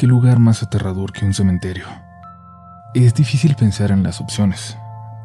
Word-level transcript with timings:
¿Qué 0.00 0.06
lugar 0.06 0.38
más 0.38 0.62
aterrador 0.62 1.12
que 1.12 1.26
un 1.26 1.34
cementerio? 1.34 1.84
Es 2.94 3.12
difícil 3.12 3.54
pensar 3.54 3.90
en 3.90 4.02
las 4.02 4.22
opciones, 4.22 4.78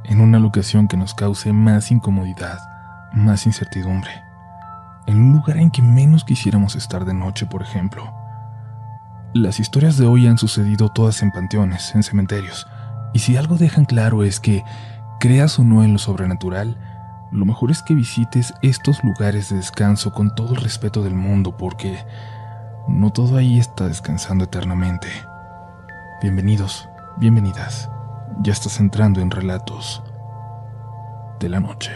en 0.03 0.19
una 0.19 0.37
locación 0.37 0.89
que 0.89 0.97
nos 0.97 1.13
cause 1.13 1.53
más 1.53 1.91
incomodidad, 1.91 2.59
más 3.13 3.45
incertidumbre, 3.45 4.11
en 5.07 5.17
un 5.17 5.31
lugar 5.31 5.55
en 5.59 5.71
que 5.71 5.81
menos 5.81 6.25
quisiéramos 6.25 6.75
estar 6.75 7.05
de 7.05 7.13
noche, 7.13 7.45
por 7.45 7.61
ejemplo. 7.61 8.13
Las 9.33 9.61
historias 9.61 9.95
de 9.95 10.07
hoy 10.07 10.27
han 10.27 10.37
sucedido 10.37 10.89
todas 10.89 11.23
en 11.23 11.31
panteones, 11.31 11.95
en 11.95 12.03
cementerios, 12.03 12.67
y 13.13 13.19
si 13.19 13.37
algo 13.37 13.55
dejan 13.55 13.85
claro 13.85 14.25
es 14.25 14.41
que, 14.41 14.65
creas 15.21 15.57
o 15.57 15.63
no 15.63 15.85
en 15.85 15.93
lo 15.93 15.99
sobrenatural, 15.99 16.77
lo 17.31 17.45
mejor 17.45 17.71
es 17.71 17.81
que 17.81 17.95
visites 17.95 18.53
estos 18.61 19.05
lugares 19.05 19.47
de 19.49 19.55
descanso 19.55 20.11
con 20.11 20.35
todo 20.35 20.49
el 20.49 20.57
respeto 20.57 21.01
del 21.01 21.15
mundo 21.15 21.55
porque 21.55 21.97
no 22.87 23.11
todo 23.11 23.37
ahí 23.37 23.59
está 23.59 23.87
descansando 23.87 24.45
eternamente. 24.45 25.07
Bienvenidos, 26.21 26.87
bienvenidas. 27.17 27.89
Ya 28.41 28.53
estás 28.53 28.79
entrando 28.79 29.21
en 29.21 29.31
relatos 29.31 30.03
de 31.39 31.49
la 31.49 31.59
noche. 31.59 31.91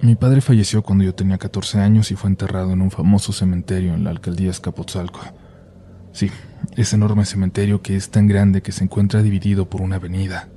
Mi 0.00 0.16
padre 0.16 0.40
falleció 0.40 0.82
cuando 0.82 1.04
yo 1.04 1.14
tenía 1.14 1.38
14 1.38 1.78
años 1.78 2.10
y 2.10 2.16
fue 2.16 2.28
enterrado 2.28 2.72
en 2.72 2.82
un 2.82 2.90
famoso 2.90 3.32
cementerio 3.32 3.94
en 3.94 4.02
la 4.02 4.10
alcaldía 4.10 4.50
Escapotzalco. 4.50 5.20
Sí, 6.10 6.30
ese 6.76 6.96
enorme 6.96 7.24
cementerio 7.24 7.82
que 7.82 7.94
es 7.94 8.10
tan 8.10 8.26
grande 8.26 8.62
que 8.62 8.72
se 8.72 8.82
encuentra 8.82 9.22
dividido 9.22 9.70
por 9.70 9.80
una 9.80 9.96
avenida. 9.96 10.48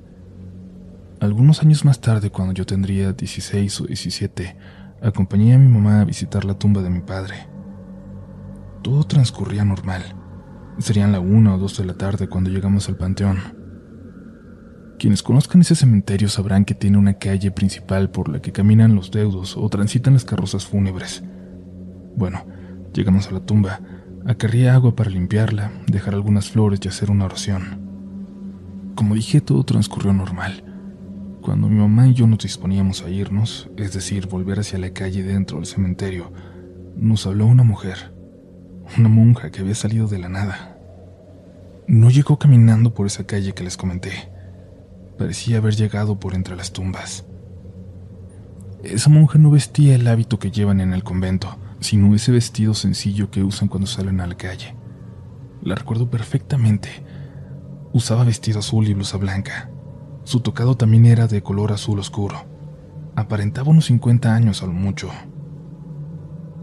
Algunos 1.20 1.62
años 1.62 1.86
más 1.86 2.02
tarde, 2.02 2.32
cuando 2.32 2.54
yo 2.54 2.66
tendría 2.66 3.14
16 3.14 3.82
o 3.82 3.86
17, 3.86 4.56
acompañé 5.02 5.54
a 5.54 5.58
mi 5.58 5.68
mamá 5.68 6.02
a 6.02 6.06
visitar 6.06 6.46
la 6.46 6.58
tumba 6.58 6.82
de 6.82 6.90
mi 6.90 7.02
padre. 7.02 7.48
Todo 8.82 9.04
transcurría 9.04 9.66
normal. 9.66 10.04
Serían 10.78 11.12
la 11.12 11.20
una 11.20 11.56
o 11.56 11.58
dos 11.58 11.78
de 11.78 11.86
la 11.86 11.94
tarde 11.94 12.28
cuando 12.28 12.50
llegamos 12.50 12.90
al 12.90 12.98
panteón. 12.98 13.40
Quienes 15.00 15.24
conozcan 15.24 15.62
ese 15.62 15.76
cementerio 15.76 16.30
sabrán 16.30 16.66
que 16.66 16.74
tiene 16.74 16.98
una 16.98 17.16
calle 17.16 17.52
principal 17.52 18.10
por 18.10 18.30
la 18.30 18.42
que 18.42 18.52
caminan 18.52 18.96
los 18.96 19.12
deudos 19.12 19.58
o 19.58 19.68
transitan 19.70 20.14
las 20.14 20.26
carrozas 20.26 20.66
fúnebres. 20.66 21.24
Bueno, 22.16 22.46
llegamos 22.94 23.28
a 23.28 23.32
la 23.32 23.42
tumba, 23.42 23.82
acarría 24.26 24.74
agua 24.74 24.96
para 24.96 25.10
limpiarla, 25.10 25.72
dejar 25.88 26.14
algunas 26.14 26.50
flores 26.50 26.80
y 26.84 26.88
hacer 26.88 27.12
una 27.12 27.26
oración. 27.26 28.94
Como 28.96 29.16
dije, 29.16 29.42
todo 29.42 29.64
transcurrió 29.64 30.14
normal. 30.14 30.75
Cuando 31.46 31.70
mi 31.70 31.76
mamá 31.76 32.08
y 32.08 32.16
yo 32.16 32.26
nos 32.26 32.40
disponíamos 32.40 33.04
a 33.04 33.10
irnos, 33.12 33.70
es 33.78 33.94
decir, 33.94 34.26
volver 34.26 34.60
hacia 34.60 34.80
la 34.80 34.90
calle 34.90 35.22
dentro 35.22 35.58
del 35.58 35.68
cementerio, 35.68 36.34
nos 36.96 37.28
habló 37.28 37.46
una 37.46 37.62
mujer, 37.62 38.12
una 38.98 39.10
monja 39.10 39.52
que 39.52 39.62
había 39.62 39.76
salido 39.76 40.08
de 40.08 40.18
la 40.18 40.28
nada. 40.28 40.80
No 41.88 42.10
llegó 42.10 42.40
caminando 42.40 42.96
por 42.96 43.06
esa 43.06 43.28
calle 43.28 43.54
que 43.54 43.64
les 43.64 43.78
comenté. 43.78 44.32
Parecía 45.20 45.60
haber 45.60 45.76
llegado 45.76 46.20
por 46.20 46.34
entre 46.34 46.56
las 46.56 46.74
tumbas. 46.74 47.28
Esa 48.84 49.12
monja 49.12 49.38
no 49.38 49.52
vestía 49.52 49.94
el 49.94 50.08
hábito 50.08 50.40
que 50.40 50.50
llevan 50.50 50.82
en 50.82 50.94
el 50.94 51.04
convento, 51.04 51.60
sino 51.80 52.16
ese 52.16 52.32
vestido 52.32 52.74
sencillo 52.74 53.30
que 53.30 53.44
usan 53.44 53.68
cuando 53.68 53.86
salen 53.86 54.20
a 54.20 54.26
la 54.26 54.36
calle. 54.36 54.74
La 55.62 55.76
recuerdo 55.76 56.10
perfectamente. 56.10 56.90
Usaba 57.94 58.24
vestido 58.24 58.58
azul 58.58 58.88
y 58.88 58.96
blusa 58.96 59.18
blanca. 59.18 59.70
Su 60.26 60.40
tocado 60.40 60.76
también 60.76 61.06
era 61.06 61.28
de 61.28 61.44
color 61.44 61.72
azul 61.72 62.00
oscuro. 62.00 62.48
Aparentaba 63.16 63.70
unos 63.70 63.86
50 63.86 64.34
años 64.34 64.64
a 64.64 64.66
lo 64.66 64.74
mucho. 64.74 65.12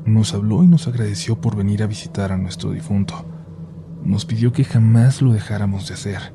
Nos 0.05 0.35
habló 0.35 0.65
y 0.65 0.67
nos 0.67 0.89
agradeció 0.89 1.41
por 1.41 1.55
venir 1.55 1.85
a 1.85 1.87
visitar 1.87 2.33
a 2.33 2.37
nuestro 2.37 2.73
difunto. 2.73 3.25
Nos 4.03 4.25
pidió 4.25 4.53
que 4.53 4.65
jamás 4.65 5.23
lo 5.23 5.33
dejáramos 5.33 5.87
de 5.87 5.95
hacer, 5.95 6.35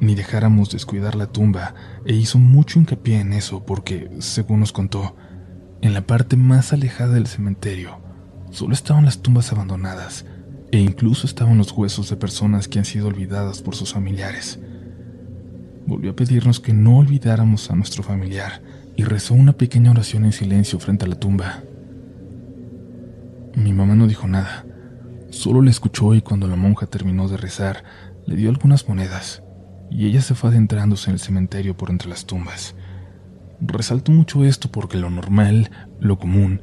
ni 0.00 0.14
dejáramos 0.14 0.70
descuidar 0.70 1.14
la 1.14 1.28
tumba, 1.28 1.74
e 2.04 2.12
hizo 2.12 2.38
mucho 2.38 2.78
hincapié 2.78 3.20
en 3.20 3.32
eso 3.32 3.64
porque, 3.64 4.10
según 4.18 4.60
nos 4.60 4.72
contó, 4.72 5.16
en 5.80 5.94
la 5.94 6.06
parte 6.06 6.36
más 6.36 6.74
alejada 6.74 7.14
del 7.14 7.26
cementerio, 7.26 8.02
solo 8.50 8.74
estaban 8.74 9.06
las 9.06 9.22
tumbas 9.22 9.50
abandonadas, 9.50 10.26
e 10.72 10.78
incluso 10.78 11.26
estaban 11.26 11.56
los 11.56 11.72
huesos 11.72 12.10
de 12.10 12.18
personas 12.18 12.68
que 12.68 12.78
han 12.78 12.84
sido 12.84 13.08
olvidadas 13.08 13.62
por 13.62 13.74
sus 13.74 13.94
familiares 13.94 14.60
volvió 15.90 16.12
a 16.12 16.16
pedirnos 16.16 16.60
que 16.60 16.72
no 16.72 16.98
olvidáramos 16.98 17.68
a 17.68 17.74
nuestro 17.74 18.04
familiar 18.04 18.62
y 18.96 19.02
rezó 19.02 19.34
una 19.34 19.54
pequeña 19.54 19.90
oración 19.90 20.24
en 20.24 20.32
silencio 20.32 20.78
frente 20.78 21.04
a 21.04 21.08
la 21.08 21.16
tumba. 21.16 21.64
Mi 23.56 23.72
mamá 23.72 23.96
no 23.96 24.06
dijo 24.06 24.28
nada, 24.28 24.64
solo 25.30 25.62
le 25.62 25.70
escuchó 25.72 26.14
y 26.14 26.22
cuando 26.22 26.46
la 26.46 26.54
monja 26.54 26.86
terminó 26.86 27.26
de 27.26 27.36
rezar, 27.36 27.82
le 28.24 28.36
dio 28.36 28.50
algunas 28.50 28.88
monedas 28.88 29.42
y 29.90 30.06
ella 30.06 30.22
se 30.22 30.36
fue 30.36 30.50
adentrándose 30.50 31.10
en 31.10 31.14
el 31.14 31.20
cementerio 31.20 31.76
por 31.76 31.90
entre 31.90 32.08
las 32.08 32.24
tumbas. 32.24 32.76
Resalto 33.60 34.12
mucho 34.12 34.44
esto 34.44 34.70
porque 34.70 34.96
lo 34.96 35.10
normal, 35.10 35.72
lo 35.98 36.20
común, 36.20 36.60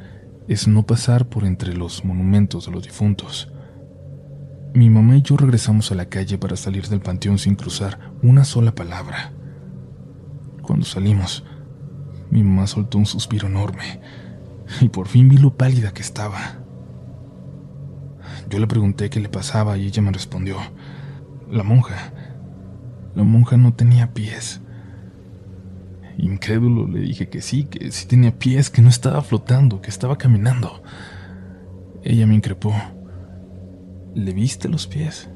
es 0.48 0.70
no 0.70 0.86
pasar 0.86 1.28
por 1.28 1.44
entre 1.44 1.76
los 1.76 2.06
monumentos 2.06 2.66
de 2.66 2.72
los 2.72 2.84
difuntos. 2.84 3.52
Mi 4.78 4.92
mamá 4.92 5.18
y 5.18 5.24
yo 5.24 5.36
regresamos 5.38 5.92
a 5.92 5.96
la 5.96 6.06
calle 6.06 6.38
para 6.38 6.56
salir 6.56 6.88
del 6.88 7.00
panteón 7.02 7.40
sin 7.40 7.56
cruzar 7.56 8.12
una 8.22 8.46
sola 8.46 8.76
palabra. 8.76 9.32
Cuando 10.62 10.86
salimos, 10.86 11.44
mi 12.30 12.44
mamá 12.44 12.68
soltó 12.68 13.00
un 13.00 13.08
suspiro 13.08 13.48
enorme 13.48 14.02
y 14.80 14.90
por 14.90 15.08
fin 15.08 15.30
vi 15.30 15.38
lo 15.38 15.58
pálida 15.58 15.96
que 15.96 16.04
estaba. 16.04 16.60
Yo 18.52 18.60
le 18.60 18.68
pregunté 18.68 19.10
qué 19.10 19.20
le 19.20 19.30
pasaba 19.30 19.80
y 19.80 19.88
ella 19.88 20.04
me 20.04 20.12
respondió, 20.12 20.58
la 21.50 21.64
monja, 21.64 22.14
la 23.16 23.24
monja 23.24 23.58
no 23.58 23.74
tenía 23.74 24.14
pies. 24.14 24.62
Incrédulo 26.20 26.88
le 26.88 27.00
dije 27.00 27.30
que 27.30 27.42
sí, 27.42 27.64
que 27.64 27.92
sí 27.92 28.08
tenía 28.08 28.38
pies, 28.38 28.70
que 28.70 28.84
no 28.84 28.90
estaba 28.90 29.24
flotando, 29.24 29.82
que 29.82 29.90
estaba 29.90 30.20
caminando. 30.20 30.84
Ella 32.04 32.28
me 32.28 32.36
increpó. 32.36 32.76
¿Le 34.18 34.34
viste 34.34 34.68
los 34.68 34.88
pies? 34.88 35.30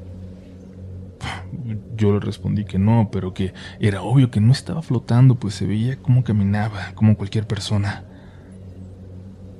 Yo 1.96 2.14
le 2.14 2.19
respondí 2.19 2.66
que 2.66 2.80
no, 2.80 3.09
pero 3.12 3.31
que 3.31 3.53
era 3.80 4.02
obvio 4.02 4.31
que 4.31 4.42
no 4.42 4.52
estaba 4.52 4.81
flotando, 4.81 5.36
pues 5.36 5.53
se 5.53 5.68
veía 5.68 5.97
como 5.97 6.24
caminaba, 6.24 6.94
como 6.96 7.16
cualquier 7.16 7.46
persona. 7.46 8.06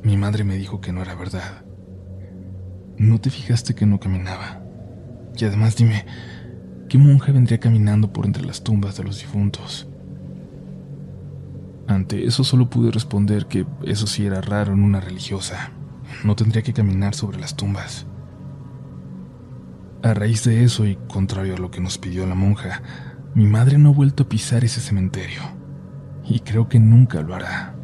Mi 0.02 0.18
madre 0.18 0.44
me 0.44 0.58
dijo 0.58 0.82
que 0.82 0.92
no 0.92 1.04
era 1.04 1.14
verdad. 1.14 1.64
¿No 2.98 3.22
te 3.22 3.30
fijaste 3.30 3.76
que 3.76 3.86
no 3.86 4.00
caminaba? 4.00 4.64
Y 5.38 5.46
además 5.46 5.76
dime, 5.76 6.04
¿qué 6.90 6.98
monja 6.98 7.32
vendría 7.32 7.60
caminando 7.60 8.12
por 8.12 8.26
entre 8.26 8.44
las 8.44 8.64
tumbas 8.64 8.98
de 8.98 9.04
los 9.04 9.20
difuntos? 9.20 9.88
Ante 11.86 12.26
eso 12.26 12.44
solo 12.44 12.72
pude 12.72 12.90
responder 12.90 13.46
que 13.46 13.68
eso 13.84 14.08
sí 14.08 14.26
era 14.26 14.42
raro 14.42 14.74
en 14.74 14.84
una 14.84 15.00
religiosa. 15.00 15.70
No 16.24 16.36
tendría 16.36 16.64
que 16.64 16.74
caminar 16.74 17.14
sobre 17.14 17.40
las 17.40 17.56
tumbas. 17.56 18.08
A 20.04 20.16
raíz 20.16 20.44
de 20.44 20.64
eso, 20.64 20.86
y 20.88 20.96
contrario 21.08 21.56
a 21.56 21.60
lo 21.60 21.70
que 21.70 21.80
nos 21.80 22.00
pidió 22.00 22.26
la 22.26 22.34
monja, 22.34 22.82
mi 23.36 23.46
madre 23.46 23.78
no 23.78 23.90
ha 23.90 23.94
vuelto 23.94 24.24
a 24.24 24.30
pisar 24.30 24.64
ese 24.64 24.82
cementerio, 24.82 25.42
y 26.26 26.40
creo 26.40 26.68
que 26.68 26.80
nunca 26.80 27.22
lo 27.22 27.36
hará. 27.36 27.76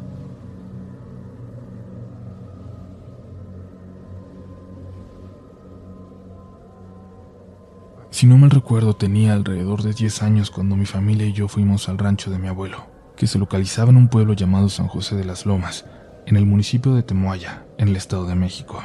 Si 8.10 8.26
no 8.26 8.36
mal 8.40 8.50
recuerdo, 8.50 8.96
tenía 8.96 9.34
alrededor 9.34 9.84
de 9.84 9.94
10 9.94 10.24
años 10.24 10.50
cuando 10.50 10.76
mi 10.76 10.88
familia 10.88 11.28
y 11.28 11.34
yo 11.34 11.48
fuimos 11.48 11.88
al 11.88 12.00
rancho 12.00 12.32
de 12.32 12.40
mi 12.40 12.48
abuelo, 12.48 12.88
que 13.16 13.28
se 13.28 13.38
localizaba 13.38 13.92
en 13.92 13.98
un 13.98 14.08
pueblo 14.08 14.34
llamado 14.34 14.70
San 14.70 14.88
José 14.88 15.16
de 15.16 15.24
las 15.24 15.46
Lomas, 15.46 15.86
en 16.26 16.36
el 16.36 16.48
municipio 16.48 16.96
de 16.96 17.04
Temoaya, 17.04 17.68
en 17.78 17.90
el 17.90 17.96
Estado 17.96 18.26
de 18.26 18.34
México. 18.34 18.82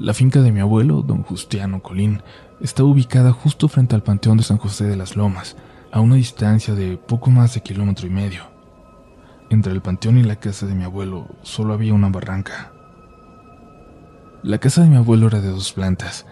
La 0.00 0.14
finca 0.14 0.42
de 0.42 0.52
mi 0.52 0.60
abuelo, 0.60 1.02
don 1.02 1.24
Justiano 1.24 1.82
Colín, 1.82 2.22
está 2.60 2.84
ubicada 2.84 3.32
justo 3.32 3.68
frente 3.68 3.96
al 3.96 4.04
Panteón 4.04 4.36
de 4.36 4.44
San 4.44 4.56
José 4.56 4.84
de 4.84 4.96
las 4.96 5.16
Lomas, 5.16 5.56
a 5.90 5.98
una 5.98 6.14
distancia 6.14 6.76
de 6.76 6.96
poco 6.96 7.32
más 7.32 7.54
de 7.54 7.62
kilómetro 7.62 8.06
y 8.06 8.10
medio. 8.10 8.42
Entre 9.50 9.72
el 9.72 9.82
panteón 9.82 10.16
y 10.16 10.22
la 10.22 10.36
casa 10.36 10.66
de 10.66 10.76
mi 10.76 10.84
abuelo 10.84 11.26
solo 11.42 11.74
había 11.74 11.94
una 11.94 12.10
barranca. 12.10 12.72
La 14.44 14.58
casa 14.58 14.84
de 14.84 14.88
mi 14.88 14.94
abuelo 14.94 15.26
era 15.26 15.40
de 15.40 15.50
dos 15.50 15.72
plantas. 15.72 16.26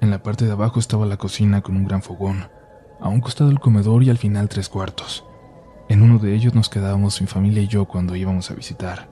En 0.00 0.10
la 0.10 0.24
parte 0.24 0.44
de 0.44 0.50
abajo 0.50 0.80
estaba 0.80 1.06
la 1.06 1.16
cocina 1.16 1.60
con 1.60 1.76
un 1.76 1.84
gran 1.84 2.02
fogón, 2.02 2.48
a 3.00 3.08
un 3.10 3.20
costado 3.20 3.48
el 3.48 3.60
comedor 3.60 4.02
y 4.02 4.10
al 4.10 4.18
final 4.18 4.48
tres 4.48 4.68
cuartos. 4.68 5.24
En 5.88 6.02
uno 6.02 6.18
de 6.18 6.34
ellos 6.34 6.52
nos 6.54 6.68
quedábamos 6.68 7.20
mi 7.20 7.28
familia 7.28 7.62
y 7.62 7.68
yo 7.68 7.84
cuando 7.84 8.16
íbamos 8.16 8.50
a 8.50 8.54
visitar. 8.54 9.08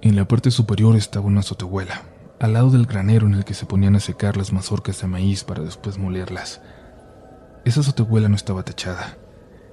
En 0.00 0.16
la 0.16 0.26
parte 0.26 0.50
superior 0.50 0.96
estaba 0.96 1.26
una 1.26 1.40
azotehuela, 1.40 2.02
al 2.40 2.52
lado 2.52 2.70
del 2.70 2.86
granero 2.86 3.26
en 3.26 3.34
el 3.34 3.44
que 3.44 3.54
se 3.54 3.66
ponían 3.66 3.96
a 3.96 4.00
secar 4.00 4.36
las 4.36 4.52
mazorcas 4.52 5.00
de 5.00 5.08
maíz 5.08 5.44
para 5.44 5.62
después 5.62 5.98
molerlas. 5.98 6.60
Esa 7.64 7.80
azotehuela 7.80 8.28
no 8.28 8.36
estaba 8.36 8.62
techada. 8.62 9.18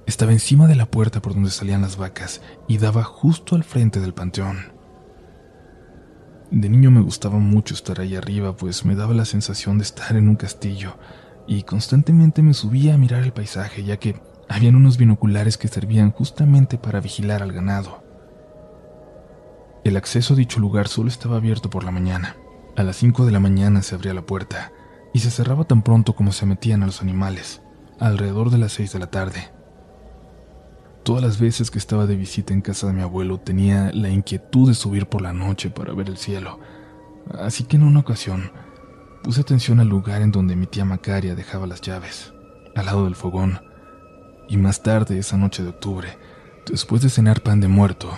Estaba 0.06 0.32
encima 0.32 0.66
de 0.66 0.76
la 0.76 0.86
puerta 0.86 1.22
por 1.22 1.34
donde 1.34 1.50
salían 1.50 1.82
las 1.82 1.96
vacas 1.96 2.40
y 2.68 2.78
daba 2.78 3.04
justo 3.04 3.56
al 3.56 3.64
frente 3.64 4.00
del 4.00 4.14
panteón. 4.14 4.72
De 6.50 6.68
niño 6.68 6.90
me 6.92 7.00
gustaba 7.00 7.38
mucho 7.38 7.74
estar 7.74 8.00
ahí 8.00 8.14
arriba, 8.14 8.56
pues 8.56 8.84
me 8.84 8.94
daba 8.94 9.14
la 9.14 9.24
sensación 9.24 9.78
de 9.78 9.84
estar 9.84 10.14
en 10.14 10.28
un 10.28 10.36
castillo, 10.36 10.96
y 11.48 11.64
constantemente 11.64 12.40
me 12.40 12.54
subía 12.54 12.94
a 12.94 12.98
mirar 12.98 13.24
el 13.24 13.32
paisaje, 13.32 13.82
ya 13.82 13.96
que 13.96 14.20
habían 14.48 14.76
unos 14.76 14.96
binoculares 14.96 15.58
que 15.58 15.66
servían 15.66 16.12
justamente 16.12 16.78
para 16.78 17.00
vigilar 17.00 17.42
al 17.42 17.52
ganado. 17.52 18.04
El 19.82 19.96
acceso 19.96 20.34
a 20.34 20.36
dicho 20.36 20.60
lugar 20.60 20.86
solo 20.86 21.08
estaba 21.08 21.36
abierto 21.36 21.68
por 21.68 21.82
la 21.82 21.90
mañana. 21.90 22.36
A 22.76 22.82
las 22.82 22.96
5 22.96 23.24
de 23.24 23.32
la 23.32 23.40
mañana 23.40 23.80
se 23.80 23.94
abría 23.94 24.12
la 24.12 24.26
puerta 24.26 24.70
y 25.14 25.20
se 25.20 25.30
cerraba 25.30 25.64
tan 25.64 25.80
pronto 25.80 26.14
como 26.14 26.30
se 26.30 26.44
metían 26.44 26.82
a 26.82 26.86
los 26.86 27.00
animales, 27.00 27.62
alrededor 27.98 28.50
de 28.50 28.58
las 28.58 28.72
6 28.72 28.92
de 28.92 28.98
la 28.98 29.06
tarde. 29.06 29.50
Todas 31.02 31.22
las 31.22 31.40
veces 31.40 31.70
que 31.70 31.78
estaba 31.78 32.04
de 32.04 32.16
visita 32.16 32.52
en 32.52 32.60
casa 32.60 32.88
de 32.88 32.92
mi 32.92 33.00
abuelo 33.00 33.38
tenía 33.38 33.92
la 33.94 34.10
inquietud 34.10 34.68
de 34.68 34.74
subir 34.74 35.06
por 35.06 35.22
la 35.22 35.32
noche 35.32 35.70
para 35.70 35.94
ver 35.94 36.08
el 36.08 36.18
cielo, 36.18 36.60
así 37.38 37.64
que 37.64 37.76
en 37.76 37.82
una 37.82 38.00
ocasión 38.00 38.52
puse 39.22 39.40
atención 39.40 39.80
al 39.80 39.88
lugar 39.88 40.20
en 40.20 40.30
donde 40.30 40.54
mi 40.54 40.66
tía 40.66 40.84
Macaria 40.84 41.34
dejaba 41.34 41.66
las 41.66 41.80
llaves, 41.80 42.34
al 42.74 42.84
lado 42.84 43.04
del 43.04 43.16
fogón, 43.16 43.58
y 44.50 44.58
más 44.58 44.82
tarde 44.82 45.18
esa 45.18 45.38
noche 45.38 45.62
de 45.62 45.70
octubre, 45.70 46.18
después 46.70 47.00
de 47.00 47.08
cenar 47.08 47.40
pan 47.40 47.60
de 47.60 47.68
muerto, 47.68 48.10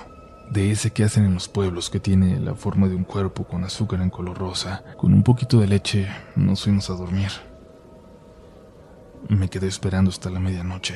de 0.50 0.70
ese 0.70 0.92
que 0.92 1.04
hacen 1.04 1.24
en 1.24 1.34
los 1.34 1.48
pueblos 1.48 1.90
que 1.90 2.00
tiene 2.00 2.40
la 2.40 2.54
forma 2.54 2.88
de 2.88 2.94
un 2.94 3.04
cuerpo 3.04 3.44
con 3.44 3.64
azúcar 3.64 4.00
en 4.00 4.10
color 4.10 4.38
rosa, 4.38 4.84
con 4.96 5.12
un 5.12 5.22
poquito 5.22 5.60
de 5.60 5.66
leche, 5.66 6.08
nos 6.36 6.64
fuimos 6.64 6.90
a 6.90 6.94
dormir. 6.94 7.30
Me 9.28 9.48
quedé 9.48 9.66
esperando 9.66 10.10
hasta 10.10 10.30
la 10.30 10.40
medianoche 10.40 10.94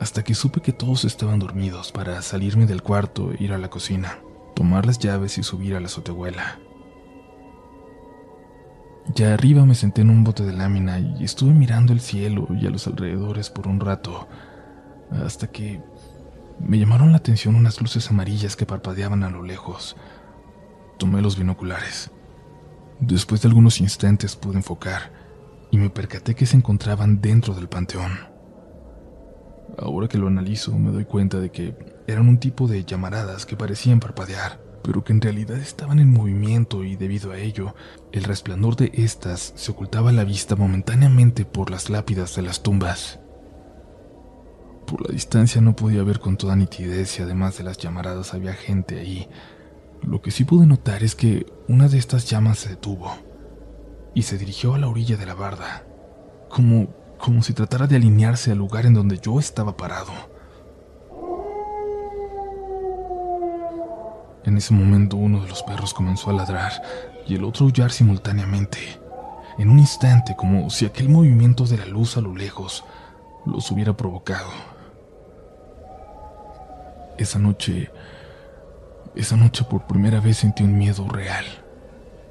hasta 0.00 0.24
que 0.24 0.34
supe 0.34 0.62
que 0.62 0.72
todos 0.72 1.04
estaban 1.04 1.38
dormidos 1.38 1.92
para 1.92 2.20
salirme 2.22 2.64
del 2.64 2.82
cuarto 2.82 3.32
e 3.32 3.44
ir 3.44 3.52
a 3.52 3.58
la 3.58 3.68
cocina, 3.68 4.18
tomar 4.56 4.86
las 4.86 4.98
llaves 4.98 5.36
y 5.36 5.42
subir 5.42 5.76
a 5.76 5.80
la 5.80 5.86
azotehuela. 5.86 6.58
Ya 9.14 9.34
arriba 9.34 9.66
me 9.66 9.74
senté 9.74 10.00
en 10.00 10.08
un 10.08 10.24
bote 10.24 10.44
de 10.44 10.54
lámina 10.54 10.98
y 10.98 11.22
estuve 11.22 11.52
mirando 11.52 11.92
el 11.92 12.00
cielo 12.00 12.48
y 12.50 12.66
a 12.66 12.70
los 12.70 12.86
alrededores 12.86 13.50
por 13.50 13.68
un 13.68 13.78
rato, 13.78 14.26
hasta 15.10 15.48
que 15.48 15.82
me 16.60 16.78
llamaron 16.78 17.10
la 17.10 17.18
atención 17.18 17.56
unas 17.56 17.80
luces 17.80 18.10
amarillas 18.10 18.56
que 18.56 18.66
parpadeaban 18.66 19.22
a 19.24 19.30
lo 19.30 19.42
lejos. 19.42 19.96
Tomé 20.98 21.22
los 21.22 21.38
binoculares. 21.38 22.10
Después 23.00 23.42
de 23.42 23.48
algunos 23.48 23.80
instantes 23.80 24.36
pude 24.36 24.56
enfocar 24.56 25.10
y 25.70 25.78
me 25.78 25.90
percaté 25.90 26.34
que 26.34 26.46
se 26.46 26.56
encontraban 26.56 27.20
dentro 27.20 27.54
del 27.54 27.68
panteón. 27.68 28.12
Ahora 29.78 30.08
que 30.08 30.18
lo 30.18 30.26
analizo, 30.26 30.76
me 30.76 30.90
doy 30.90 31.04
cuenta 31.04 31.40
de 31.40 31.50
que 31.50 31.74
eran 32.06 32.28
un 32.28 32.38
tipo 32.38 32.68
de 32.68 32.84
llamaradas 32.84 33.46
que 33.46 33.56
parecían 33.56 34.00
parpadear, 34.00 34.60
pero 34.82 35.04
que 35.04 35.12
en 35.12 35.20
realidad 35.20 35.56
estaban 35.56 35.98
en 35.98 36.10
movimiento 36.10 36.84
y 36.84 36.96
debido 36.96 37.32
a 37.32 37.38
ello, 37.38 37.74
el 38.12 38.24
resplandor 38.24 38.76
de 38.76 38.90
estas 38.94 39.52
se 39.56 39.70
ocultaba 39.70 40.10
a 40.10 40.12
la 40.12 40.24
vista 40.24 40.56
momentáneamente 40.56 41.44
por 41.44 41.70
las 41.70 41.88
lápidas 41.88 42.34
de 42.36 42.42
las 42.42 42.62
tumbas. 42.62 43.20
Por 44.90 45.06
la 45.06 45.14
distancia 45.14 45.60
no 45.60 45.76
podía 45.76 46.02
ver 46.02 46.18
con 46.18 46.36
toda 46.36 46.56
nitidez 46.56 47.20
y 47.20 47.22
además 47.22 47.56
de 47.56 47.62
las 47.62 47.78
llamaradas 47.78 48.34
había 48.34 48.54
gente 48.54 48.98
ahí. 48.98 49.28
Lo 50.02 50.20
que 50.20 50.32
sí 50.32 50.44
pude 50.44 50.66
notar 50.66 51.04
es 51.04 51.14
que 51.14 51.46
una 51.68 51.86
de 51.86 51.96
estas 51.98 52.28
llamas 52.28 52.58
se 52.58 52.70
detuvo 52.70 53.12
y 54.14 54.22
se 54.22 54.36
dirigió 54.36 54.74
a 54.74 54.78
la 54.78 54.88
orilla 54.88 55.16
de 55.16 55.26
la 55.26 55.34
barda, 55.34 55.84
como 56.48 56.88
como 57.20 57.42
si 57.42 57.52
tratara 57.52 57.86
de 57.86 57.96
alinearse 57.96 58.50
al 58.50 58.58
lugar 58.58 58.86
en 58.86 58.94
donde 58.94 59.18
yo 59.18 59.38
estaba 59.38 59.76
parado. 59.76 60.10
En 64.44 64.56
ese 64.56 64.72
momento 64.74 65.16
uno 65.16 65.42
de 65.42 65.48
los 65.48 65.62
perros 65.62 65.94
comenzó 65.94 66.30
a 66.30 66.32
ladrar 66.32 66.72
y 67.28 67.34
el 67.34 67.44
otro 67.44 67.66
a 67.66 67.68
aullar 67.68 67.92
simultáneamente. 67.92 68.78
En 69.58 69.68
un 69.68 69.78
instante, 69.78 70.34
como 70.34 70.70
si 70.70 70.86
aquel 70.86 71.10
movimiento 71.10 71.64
de 71.66 71.76
la 71.76 71.84
luz 71.84 72.16
a 72.16 72.22
lo 72.22 72.34
lejos 72.34 72.84
los 73.44 73.70
hubiera 73.70 73.94
provocado. 73.96 74.48
Esa 77.20 77.38
noche, 77.38 77.90
esa 79.14 79.36
noche 79.36 79.64
por 79.64 79.86
primera 79.86 80.20
vez 80.20 80.38
sentí 80.38 80.62
un 80.62 80.78
miedo 80.78 81.06
real. 81.06 81.44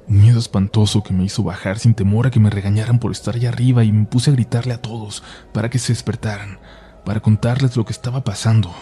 Un 0.08 0.20
miedo 0.20 0.40
espantoso 0.40 1.04
que 1.04 1.14
me 1.14 1.22
hizo 1.22 1.44
bajar 1.44 1.78
sin 1.78 1.94
temor 1.94 2.26
a 2.26 2.32
que 2.32 2.40
me 2.40 2.50
regañaran 2.50 2.98
por 2.98 3.12
estar 3.12 3.36
allá 3.36 3.50
arriba 3.50 3.84
y 3.84 3.92
me 3.92 4.06
puse 4.06 4.30
a 4.30 4.32
gritarle 4.32 4.74
a 4.74 4.82
todos 4.82 5.22
para 5.52 5.70
que 5.70 5.78
se 5.78 5.92
despertaran, 5.92 6.58
para 7.04 7.20
contarles 7.20 7.76
lo 7.76 7.84
que 7.84 7.92
estaba 7.92 8.24
pasando, 8.24 8.74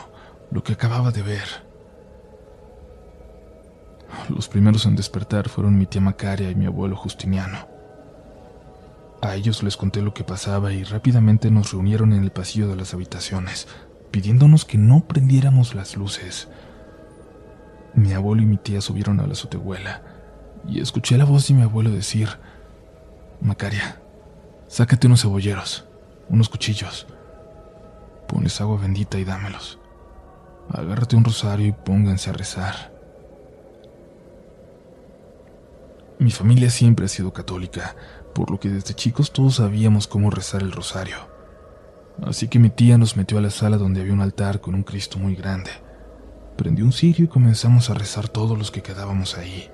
lo 0.51 0.65
que 0.65 0.73
acababa 0.73 1.11
de 1.11 1.21
ver. 1.21 1.47
Los 4.31 4.49
primeros 4.49 4.87
en 4.87 4.97
despertar 4.97 5.51
fueron 5.51 5.77
mi 5.77 5.85
tía 5.85 6.01
Macaria 6.01 6.51
y 6.51 6.55
mi 6.55 6.65
abuelo 6.65 6.97
Justiniano. 6.97 7.69
A 9.21 9.35
ellos 9.35 9.63
les 9.63 9.77
conté 9.77 10.01
lo 10.01 10.15
que 10.15 10.25
pasaba 10.25 10.73
y 10.73 10.85
rápidamente 10.85 11.51
nos 11.51 11.73
reunieron 11.73 12.15
en 12.15 12.25
el 12.25 12.31
pasillo 12.31 12.67
de 12.69 12.77
las 12.77 12.95
habitaciones, 12.95 13.69
pidiéndonos 14.11 14.65
que 14.65 14.79
no 14.79 15.01
prendiéramos 15.01 15.75
las 15.75 15.97
luces. 15.97 16.49
Mi 17.95 18.13
abuelo 18.13 18.43
y 18.43 18.47
mi 18.47 18.57
tía 18.57 18.81
subieron 18.81 19.21
a 19.21 19.27
la 19.27 19.33
azotehuela 19.33 20.03
y 20.67 20.81
escuché 20.81 21.17
la 21.19 21.25
voz 21.25 21.49
de 21.49 21.55
mi 21.55 21.63
abuelo 21.63 21.91
decir, 21.91 22.29
Macaria, 23.41 24.01
sácate 24.67 25.07
unos 25.07 25.23
cebolleros, 25.23 25.87
unos 26.29 26.49
cuchillos, 26.49 27.07
pones 28.27 28.61
agua 28.61 28.79
bendita 28.81 29.19
y 29.19 29.25
dámelos. 29.25 29.79
Agárrate 30.71 31.17
un 31.17 31.25
rosario 31.25 31.67
y 31.67 31.73
pónganse 31.73 32.31
a 32.31 32.35
rezar. 32.35 32.93
Mi 36.19 36.31
familia 36.31 36.69
siempre 36.69 37.07
ha 37.07 37.09
sido 37.09 37.33
católica, 37.33 37.95
por 38.35 38.51
lo 38.51 38.61
que 38.61 38.69
desde 38.69 38.95
chicos 38.95 39.33
todos 39.33 39.57
sabíamos 39.57 40.07
cómo 40.07 40.31
rezar 40.31 40.63
el 40.63 40.73
rosario. 40.73 41.38
Así 42.23 42.49
que 42.49 42.59
mi 42.59 42.71
tía 42.71 42.99
nos 42.99 43.17
metió 43.17 43.39
a 43.39 43.41
la 43.41 43.51
sala 43.51 43.77
donde 43.77 44.01
había 44.01 44.13
un 44.13 44.21
altar 44.21 44.61
con 44.61 44.75
un 44.75 44.83
Cristo 44.83 45.19
muy 45.19 45.35
grande. 45.35 45.71
Prendió 46.57 46.85
un 46.85 46.93
cirio 46.93 47.27
y 47.27 47.29
comenzamos 47.29 47.91
a 47.91 47.95
rezar 47.95 48.29
todos 48.29 48.59
los 48.59 48.71
que 48.71 48.83
quedábamos 48.83 49.39
ahí. 49.39 49.71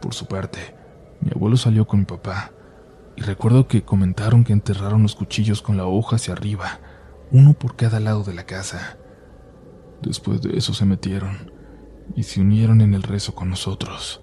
Por 0.00 0.14
su 0.14 0.26
parte, 0.26 0.74
mi 1.20 1.30
abuelo 1.32 1.56
salió 1.56 1.86
con 1.86 2.00
mi 2.00 2.06
papá, 2.06 2.50
y 3.16 3.22
recuerdo 3.22 3.68
que 3.68 3.84
comentaron 3.84 4.42
que 4.42 4.52
enterraron 4.52 5.02
los 5.02 5.14
cuchillos 5.14 5.62
con 5.62 5.76
la 5.76 5.86
hoja 5.86 6.16
hacia 6.16 6.32
arriba, 6.32 6.80
uno 7.30 7.52
por 7.52 7.76
cada 7.76 8.00
lado 8.00 8.24
de 8.24 8.34
la 8.34 8.44
casa. 8.44 8.96
Después 10.02 10.42
de 10.42 10.56
eso 10.56 10.74
se 10.74 10.84
metieron 10.84 11.52
y 12.16 12.24
se 12.24 12.40
unieron 12.40 12.80
en 12.80 12.94
el 12.94 13.04
rezo 13.04 13.34
con 13.34 13.48
nosotros. 13.48 14.22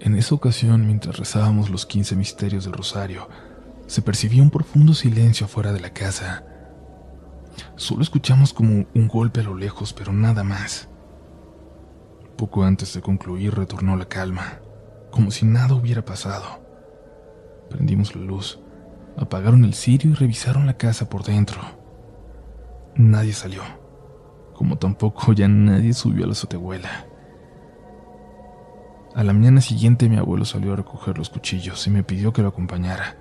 En 0.00 0.14
esa 0.14 0.36
ocasión, 0.36 0.86
mientras 0.86 1.18
rezábamos 1.18 1.70
los 1.70 1.84
quince 1.84 2.14
misterios 2.14 2.64
del 2.64 2.74
rosario, 2.74 3.28
se 3.88 4.02
percibía 4.02 4.42
un 4.42 4.50
profundo 4.50 4.92
silencio 4.92 5.46
afuera 5.46 5.72
de 5.72 5.80
la 5.80 5.90
casa. 5.90 6.44
Solo 7.74 8.02
escuchamos 8.02 8.52
como 8.52 8.86
un 8.94 9.08
golpe 9.08 9.40
a 9.40 9.44
lo 9.44 9.54
lejos, 9.54 9.94
pero 9.94 10.12
nada 10.12 10.44
más. 10.44 10.88
Poco 12.36 12.64
antes 12.64 12.92
de 12.92 13.00
concluir 13.00 13.54
retornó 13.54 13.96
la 13.96 14.04
calma, 14.04 14.60
como 15.10 15.30
si 15.30 15.46
nada 15.46 15.74
hubiera 15.74 16.04
pasado. 16.04 16.44
Prendimos 17.70 18.14
la 18.14 18.22
luz, 18.22 18.60
apagaron 19.16 19.64
el 19.64 19.72
cirio 19.72 20.10
y 20.10 20.14
revisaron 20.14 20.66
la 20.66 20.76
casa 20.76 21.08
por 21.08 21.24
dentro. 21.24 21.60
Nadie 22.94 23.32
salió, 23.32 23.62
como 24.54 24.76
tampoco 24.76 25.32
ya 25.32 25.48
nadie 25.48 25.94
subió 25.94 26.24
a 26.24 26.26
la 26.26 26.32
azotehuela. 26.32 27.06
A 29.14 29.24
la 29.24 29.32
mañana 29.32 29.62
siguiente 29.62 30.10
mi 30.10 30.18
abuelo 30.18 30.44
salió 30.44 30.74
a 30.74 30.76
recoger 30.76 31.16
los 31.16 31.30
cuchillos 31.30 31.86
y 31.86 31.90
me 31.90 32.04
pidió 32.04 32.34
que 32.34 32.42
lo 32.42 32.48
acompañara. 32.48 33.16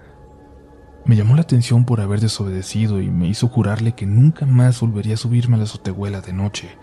Me 1.07 1.15
llamó 1.15 1.35
la 1.35 1.43
atención 1.43 1.85
por 1.85 2.01
haber 2.01 2.19
desobedecido 2.19 2.99
y 3.01 3.09
me 3.09 3.27
hizo 3.27 3.47
jurarle 3.47 3.95
que 3.95 4.05
nunca 4.05 4.45
más 4.45 4.81
volvería 4.81 5.13
a 5.13 5.17
subirme 5.17 5.55
a 5.55 5.59
la 5.59 5.63
azotehuela 5.63 6.19
de 6.19 6.33
noche, 6.33 6.77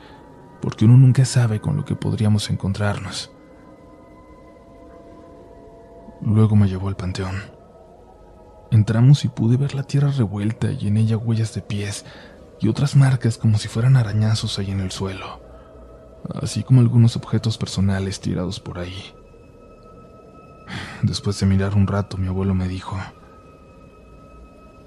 porque 0.62 0.87
uno 0.87 0.97
nunca 0.97 1.26
sabe 1.26 1.61
con 1.61 1.76
lo 1.76 1.85
que 1.85 1.95
podríamos 1.95 2.49
encontrarnos. 2.49 3.31
Luego 6.23 6.57
me 6.57 6.69
llevó 6.69 6.88
al 6.88 6.97
panteón. 6.97 7.35
Entramos 8.71 9.26
y 9.26 9.28
pude 9.28 9.59
ver 9.59 9.75
la 9.75 9.83
tierra 9.83 10.11
revuelta 10.11 10.73
y 10.73 10.88
en 10.88 10.97
ella 10.97 11.19
huellas 11.19 11.54
de 11.54 11.61
pies 11.61 12.07
y 12.62 12.69
otras 12.69 12.97
marcas 12.97 13.37
como 13.37 13.59
si 13.59 13.69
fueran 13.69 13.95
arañazos 13.95 14.59
ahí 14.59 14.71
en 14.71 14.81
el 14.81 14.90
suelo, 14.90 15.43
así 16.40 16.62
como 16.62 16.81
algunos 16.81 17.14
objetos 17.16 17.59
personales 17.59 18.21
tirados 18.21 18.59
por 18.59 18.78
ahí. 18.78 19.12
Después 21.02 21.38
de 21.40 21.45
mirar 21.45 21.75
un 21.75 21.87
rato, 21.87 22.16
mi 22.16 22.28
abuelo 22.28 22.54
me 22.54 22.69
dijo, 22.69 22.97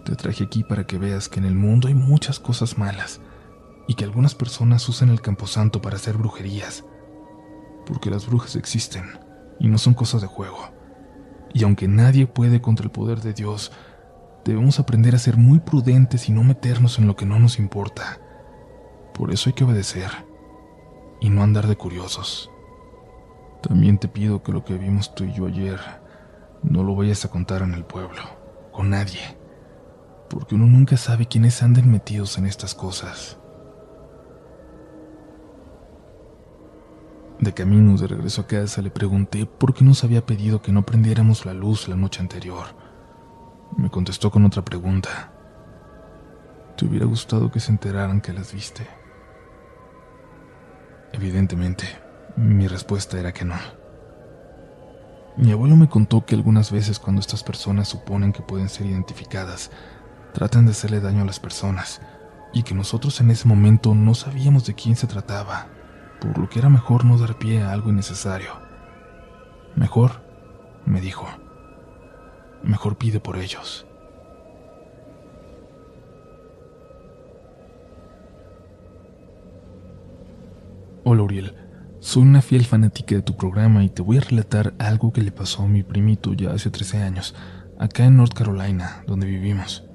te 0.07 0.15
traje 0.15 0.45
aquí 0.45 0.63
para 0.63 0.87
que 0.87 0.97
veas 0.97 1.27
que 1.27 1.39
en 1.39 1.45
el 1.45 1.55
mundo 1.55 1.89
hay 1.89 1.93
muchas 1.93 2.39
cosas 2.39 2.77
malas, 2.77 3.19
y 3.87 3.95
que 3.95 4.05
algunas 4.05 4.35
personas 4.35 4.87
usan 4.87 5.09
el 5.09 5.19
camposanto 5.19 5.81
para 5.81 5.97
hacer 5.97 6.17
brujerías, 6.17 6.85
porque 7.85 8.09
las 8.09 8.25
brujas 8.25 8.55
existen 8.55 9.03
y 9.59 9.67
no 9.67 9.77
son 9.77 9.93
cosas 9.93 10.21
de 10.21 10.27
juego. 10.27 10.69
Y 11.53 11.63
aunque 11.65 11.89
nadie 11.89 12.25
puede 12.25 12.61
contra 12.61 12.85
el 12.85 12.91
poder 12.91 13.19
de 13.19 13.33
Dios, 13.33 13.73
debemos 14.45 14.79
aprender 14.79 15.13
a 15.13 15.19
ser 15.19 15.35
muy 15.35 15.59
prudentes 15.59 16.29
y 16.29 16.31
no 16.31 16.43
meternos 16.43 16.99
en 16.99 17.07
lo 17.07 17.17
que 17.17 17.25
no 17.25 17.37
nos 17.37 17.59
importa. 17.59 18.19
Por 19.13 19.33
eso 19.33 19.49
hay 19.49 19.53
que 19.53 19.65
obedecer. 19.65 20.11
y 21.19 21.31
no 21.31 21.41
andar 21.41 21.65
de 21.65 21.75
curiosos. 21.75 22.51
También 23.63 23.97
te 23.97 24.07
pido 24.07 24.43
que 24.43 24.51
lo 24.51 24.63
que 24.63 24.77
vimos 24.77 25.15
tú 25.15 25.23
y 25.23 25.33
yo 25.33 25.47
ayer 25.47 25.79
no 26.61 26.83
lo 26.83 26.95
vayas 26.95 27.25
a 27.25 27.29
contar 27.29 27.63
en 27.63 27.73
el 27.73 27.83
pueblo, 27.83 28.21
con 28.71 28.91
nadie, 28.91 29.36
porque 30.29 30.55
uno 30.55 30.65
nunca 30.65 30.97
sabe 30.97 31.27
quiénes 31.27 31.61
anden 31.63 31.89
metidos 31.89 32.37
en 32.37 32.45
estas 32.45 32.75
cosas. 32.75 33.37
De 37.39 37.53
camino 37.53 37.95
de 37.97 38.07
regreso 38.07 38.41
a 38.41 38.47
casa 38.47 38.81
le 38.81 38.89
pregunté 38.89 39.45
por 39.45 39.73
qué 39.73 39.83
nos 39.83 40.03
había 40.03 40.25
pedido 40.25 40.61
que 40.61 40.71
no 40.71 40.85
prendiéramos 40.85 41.45
la 41.45 41.53
luz 41.53 41.87
la 41.87 41.95
noche 41.95 42.19
anterior. 42.19 42.65
Me 43.77 43.91
contestó 43.91 44.31
con 44.31 44.43
otra 44.43 44.65
pregunta. 44.65 45.31
¿Te 46.75 46.85
hubiera 46.85 47.05
gustado 47.05 47.51
que 47.51 47.59
se 47.59 47.71
enteraran 47.71 48.21
que 48.21 48.33
las 48.33 48.53
viste? 48.53 48.87
Evidentemente, 51.13 51.85
mi 52.35 52.67
respuesta 52.67 53.19
era 53.19 53.33
que 53.33 53.45
no. 53.45 53.55
Mi 55.37 55.51
abuelo 55.51 55.75
me 55.75 55.87
contó 55.87 56.25
que 56.25 56.33
algunas 56.33 56.71
veces 56.71 56.97
cuando 56.97 57.21
estas 57.21 57.43
personas 57.43 57.87
suponen 57.87 58.33
que 58.33 58.41
pueden 58.41 58.69
ser 58.69 58.87
identificadas, 58.87 59.69
tratan 60.37 60.65
de 60.65 60.71
hacerle 60.71 60.99
daño 60.99 61.23
a 61.23 61.25
las 61.25 61.39
personas, 61.39 61.99
y 62.53 62.61
que 62.61 62.75
nosotros 62.75 63.19
en 63.21 63.31
ese 63.31 63.47
momento 63.47 63.95
no 63.95 64.13
sabíamos 64.13 64.67
de 64.67 64.75
quién 64.75 64.95
se 64.95 65.07
trataba 65.07 65.65
por 66.21 66.37
lo 66.37 66.47
que 66.47 66.59
era 66.59 66.69
mejor 66.69 67.05
no 67.05 67.17
dar 67.17 67.39
pie 67.39 67.63
a 67.63 67.71
algo 67.71 67.89
innecesario. 67.89 68.51
Mejor, 69.75 70.21
me 70.85 71.01
dijo, 71.01 71.27
mejor 72.61 72.97
pide 72.99 73.19
por 73.19 73.37
ellos. 73.37 73.87
Hola 81.03 81.23
Uriel, 81.23 81.55
soy 81.99 82.21
una 82.21 82.43
fiel 82.43 82.65
fanática 82.65 83.15
de 83.15 83.23
tu 83.23 83.35
programa 83.35 83.83
y 83.83 83.89
te 83.89 84.03
voy 84.03 84.17
a 84.17 84.21
relatar 84.21 84.75
algo 84.77 85.11
que 85.11 85.23
le 85.23 85.31
pasó 85.31 85.63
a 85.63 85.67
mi 85.67 85.81
primito 85.81 86.33
ya 86.33 86.51
hace 86.51 86.69
13 86.69 87.01
años, 87.01 87.33
acá 87.79 88.05
en 88.05 88.17
North 88.17 88.33
Carolina, 88.33 89.03
donde 89.07 89.25
vivimos. 89.25 89.86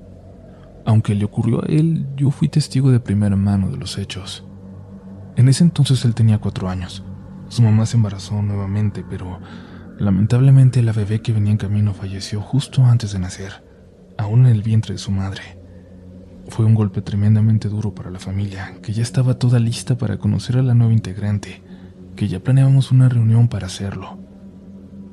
Aunque 0.84 1.14
le 1.14 1.24
ocurrió 1.24 1.62
a 1.62 1.66
él, 1.66 2.06
yo 2.16 2.30
fui 2.30 2.48
testigo 2.48 2.90
de 2.90 3.00
primera 3.00 3.36
mano 3.36 3.70
de 3.70 3.76
los 3.76 3.98
hechos. 3.98 4.44
En 5.36 5.48
ese 5.48 5.64
entonces 5.64 6.04
él 6.04 6.14
tenía 6.14 6.38
cuatro 6.38 6.68
años. 6.68 7.04
Su 7.48 7.62
mamá 7.62 7.86
se 7.86 7.96
embarazó 7.96 8.42
nuevamente, 8.42 9.04
pero 9.08 9.40
lamentablemente 9.98 10.82
la 10.82 10.92
bebé 10.92 11.22
que 11.22 11.32
venía 11.32 11.52
en 11.52 11.58
camino 11.58 11.94
falleció 11.94 12.40
justo 12.40 12.84
antes 12.84 13.12
de 13.12 13.18
nacer, 13.18 13.64
aún 14.18 14.46
en 14.46 14.52
el 14.52 14.62
vientre 14.62 14.94
de 14.94 14.98
su 14.98 15.10
madre. 15.10 15.42
Fue 16.48 16.64
un 16.64 16.74
golpe 16.74 17.02
tremendamente 17.02 17.68
duro 17.68 17.94
para 17.94 18.10
la 18.10 18.18
familia, 18.18 18.74
que 18.82 18.92
ya 18.92 19.02
estaba 19.02 19.38
toda 19.38 19.60
lista 19.60 19.96
para 19.96 20.18
conocer 20.18 20.58
a 20.58 20.62
la 20.62 20.74
nueva 20.74 20.92
integrante, 20.92 21.62
que 22.16 22.28
ya 22.28 22.40
planeábamos 22.40 22.90
una 22.90 23.08
reunión 23.08 23.48
para 23.48 23.66
hacerlo. 23.66 24.18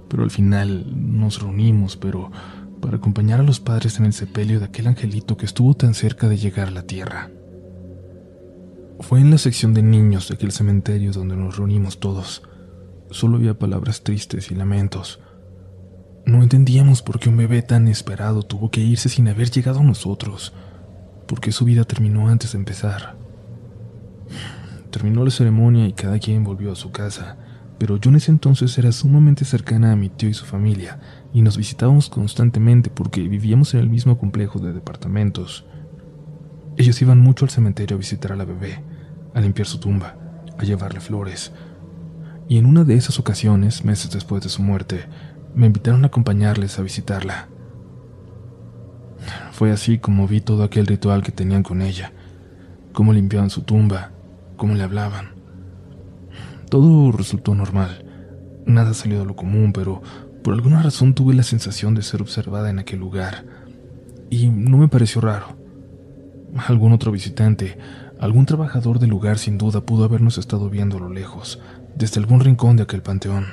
Pero 0.10 0.24
al 0.24 0.32
final 0.32 0.86
nos 0.96 1.42
reunimos, 1.42 1.96
pero 1.96 2.32
para 2.80 2.98
acompañar 2.98 3.40
a 3.40 3.44
los 3.44 3.60
padres 3.60 4.00
en 4.00 4.06
el 4.06 4.14
sepelio 4.14 4.60
de 4.60 4.66
aquel 4.66 4.88
angelito 4.88 5.38
que 5.38 5.46
estuvo 5.46 5.74
tan 5.74 5.94
cerca 5.94 6.28
de 6.28 6.38
llegar 6.38 6.68
a 6.68 6.72
la 6.72 6.84
tierra. 6.84 7.30
Fue 9.00 9.20
en 9.20 9.32
la 9.32 9.38
sección 9.38 9.74
de 9.74 9.82
niños 9.82 10.28
de 10.28 10.36
aquel 10.36 10.52
cementerio 10.52 11.12
donde 11.12 11.36
nos 11.36 11.58
reunimos 11.58 12.00
todos. 12.00 12.44
Solo 13.12 13.38
había 13.38 13.58
palabras 13.58 14.04
tristes 14.04 14.52
y 14.52 14.56
lamentos. 14.56 15.20
No 16.26 16.44
entendíamos 16.44 17.02
por 17.02 17.20
qué 17.20 17.30
un 17.30 17.38
bebé 17.38 17.62
tan 17.62 17.88
esperado 17.88 18.44
tuvo 18.44 18.70
que 18.70 18.82
irse 18.82 19.10
sin 19.10 19.28
haber 19.28 19.50
llegado 19.50 19.80
a 19.80 19.84
nosotros, 19.84 20.54
por 21.28 21.40
qué 21.40 21.52
su 21.52 21.66
vida 21.66 21.86
terminó 21.86 22.28
antes 22.28 22.52
de 22.52 22.60
empezar. 22.60 23.16
Terminó 24.92 25.24
la 25.24 25.32
ceremonia 25.32 25.88
y 25.88 25.94
cada 25.94 26.20
quien 26.20 26.44
volvió 26.44 26.72
a 26.72 26.76
su 26.76 26.92
casa, 26.92 27.38
pero 27.80 27.96
yo 27.98 28.10
en 28.10 28.18
ese 28.18 28.30
entonces 28.30 28.78
era 28.78 28.92
sumamente 28.92 29.46
cercana 29.46 29.94
a 29.94 29.96
mi 29.96 30.10
tío 30.10 30.30
y 30.30 30.34
su 30.34 30.46
familia, 30.46 31.00
y 31.34 31.42
nos 31.42 31.58
visitábamos 31.58 32.10
constantemente 32.10 32.90
porque 32.90 33.22
vivíamos 33.22 33.74
en 33.74 33.80
el 33.80 33.90
mismo 33.90 34.18
complejo 34.18 34.60
de 34.60 34.74
departamentos. 34.74 35.66
Ellos 36.76 37.02
iban 37.02 37.20
mucho 37.20 37.46
al 37.46 37.52
cementerio 37.52 37.96
a 37.96 38.00
visitar 38.00 38.34
a 38.34 38.36
la 38.36 38.46
bebé, 38.46 38.84
a 39.34 39.40
limpiar 39.40 39.66
su 39.66 39.80
tumba, 39.80 40.16
a 40.58 40.64
llevarle 40.64 41.00
flores. 41.00 41.54
Y 42.50 42.58
en 42.58 42.66
una 42.66 42.84
de 42.84 42.96
esas 42.96 43.18
ocasiones, 43.18 43.86
meses 43.86 44.12
después 44.12 44.44
de 44.44 44.50
su 44.50 44.62
muerte, 44.62 45.06
me 45.56 45.68
invitaron 45.68 46.04
a 46.04 46.08
acompañarles 46.08 46.80
a 46.80 46.84
visitarla. 46.84 47.48
Fue 49.52 49.72
así 49.72 50.00
como 50.00 50.28
vi 50.28 50.42
todo 50.42 50.64
aquel 50.64 50.86
ritual 50.86 51.24
que 51.24 51.32
tenían 51.32 51.64
con 51.64 51.82
ella, 51.82 52.12
cómo 52.92 53.14
limpiaban 53.14 53.50
su 53.50 53.62
tumba, 53.62 54.12
cómo 54.58 54.76
le 54.76 54.84
hablaban. 54.84 55.39
Todo 56.70 57.12
resultó 57.12 57.56
normal, 57.56 58.06
nada 58.66 58.94
salió 58.94 59.20
de 59.20 59.26
lo 59.26 59.36
común, 59.36 59.74
pero 59.74 60.02
por 60.44 60.54
alguna 60.54 60.82
razón 60.82 61.16
tuve 61.16 61.34
la 61.34 61.44
sensación 61.44 61.96
de 61.96 62.04
ser 62.04 62.22
observada 62.22 62.70
en 62.70 62.80
aquel 62.80 63.00
lugar, 63.00 63.46
y 64.30 64.50
no 64.50 64.78
me 64.78 64.88
pareció 64.88 65.22
raro. 65.22 65.58
Algún 66.68 66.94
otro 66.94 67.12
visitante, 67.12 67.78
algún 68.20 68.46
trabajador 68.46 69.00
del 69.00 69.10
lugar 69.10 69.38
sin 69.38 69.58
duda 69.58 69.82
pudo 69.82 70.04
habernos 70.04 70.38
estado 70.38 70.70
viendo 70.70 70.98
a 70.98 71.00
lo 71.00 71.10
lejos, 71.10 71.60
desde 71.96 72.20
algún 72.20 72.40
rincón 72.40 72.78
de 72.78 72.84
aquel 72.84 73.02
panteón. 73.02 73.46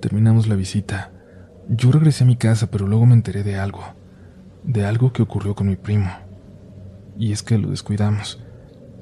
Terminamos 0.00 0.48
la 0.48 0.54
visita. 0.54 1.10
Yo 1.68 1.90
regresé 1.90 2.24
a 2.24 2.26
mi 2.26 2.36
casa, 2.36 2.70
pero 2.70 2.86
luego 2.86 3.06
me 3.06 3.14
enteré 3.14 3.42
de 3.42 3.56
algo, 3.56 3.82
de 4.62 4.84
algo 4.84 5.12
que 5.12 5.22
ocurrió 5.22 5.54
con 5.54 5.68
mi 5.68 5.76
primo. 5.76 6.10
Y 7.18 7.32
es 7.32 7.42
que 7.42 7.56
lo 7.56 7.70
descuidamos. 7.70 8.43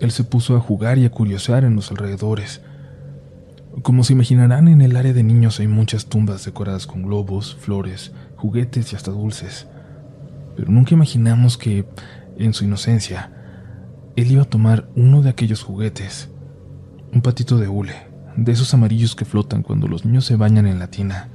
Él 0.02 0.10
se 0.10 0.24
puso 0.24 0.54
a 0.54 0.60
jugar 0.60 0.98
y 0.98 1.06
a 1.06 1.10
curiosear 1.10 1.64
en 1.64 1.74
los 1.74 1.90
alrededores. 1.90 2.60
Como 3.80 4.04
se 4.04 4.12
imaginarán, 4.12 4.68
en 4.68 4.82
el 4.82 4.96
área 4.96 5.14
de 5.14 5.22
niños 5.22 5.60
hay 5.60 5.68
muchas 5.68 6.04
tumbas 6.04 6.44
decoradas 6.44 6.86
con 6.86 7.02
globos, 7.02 7.56
flores, 7.56 8.12
juguetes 8.36 8.92
y 8.92 8.96
hasta 8.96 9.10
dulces 9.10 9.66
pero 10.56 10.70
nunca 10.70 10.94
imaginamos 10.94 11.56
que, 11.56 11.86
en 12.36 12.52
su 12.52 12.64
inocencia, 12.64 13.30
él 14.16 14.30
iba 14.30 14.42
a 14.42 14.48
tomar 14.48 14.88
uno 14.94 15.22
de 15.22 15.30
aquellos 15.30 15.62
juguetes, 15.62 16.30
un 17.12 17.22
patito 17.22 17.58
de 17.58 17.68
hule, 17.68 17.94
de 18.36 18.52
esos 18.52 18.72
amarillos 18.74 19.14
que 19.14 19.24
flotan 19.24 19.62
cuando 19.62 19.88
los 19.88 20.04
niños 20.04 20.26
se 20.26 20.36
bañan 20.36 20.66
en 20.66 20.78
la 20.78 20.88
tina. 20.88 21.28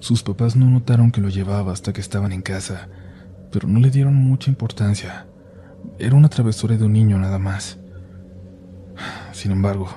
Sus 0.00 0.22
papás 0.22 0.54
no 0.54 0.68
notaron 0.68 1.10
que 1.10 1.20
lo 1.20 1.28
llevaba 1.28 1.72
hasta 1.72 1.92
que 1.92 2.00
estaban 2.00 2.32
en 2.32 2.42
casa, 2.42 2.88
pero 3.50 3.68
no 3.68 3.80
le 3.80 3.90
dieron 3.90 4.14
mucha 4.14 4.50
importancia. 4.50 5.26
Era 5.98 6.16
una 6.16 6.28
travesura 6.28 6.76
de 6.76 6.84
un 6.84 6.92
niño 6.92 7.18
nada 7.18 7.38
más. 7.38 7.78
Sin 9.32 9.52
embargo, 9.52 9.88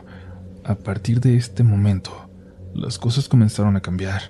a 0.64 0.76
partir 0.76 1.20
de 1.20 1.38
este 1.38 1.64
momento, 1.64 2.12
las 2.74 2.98
cosas 2.98 3.28
comenzaron 3.28 3.76
a 3.76 3.82
cambiar. 3.82 4.22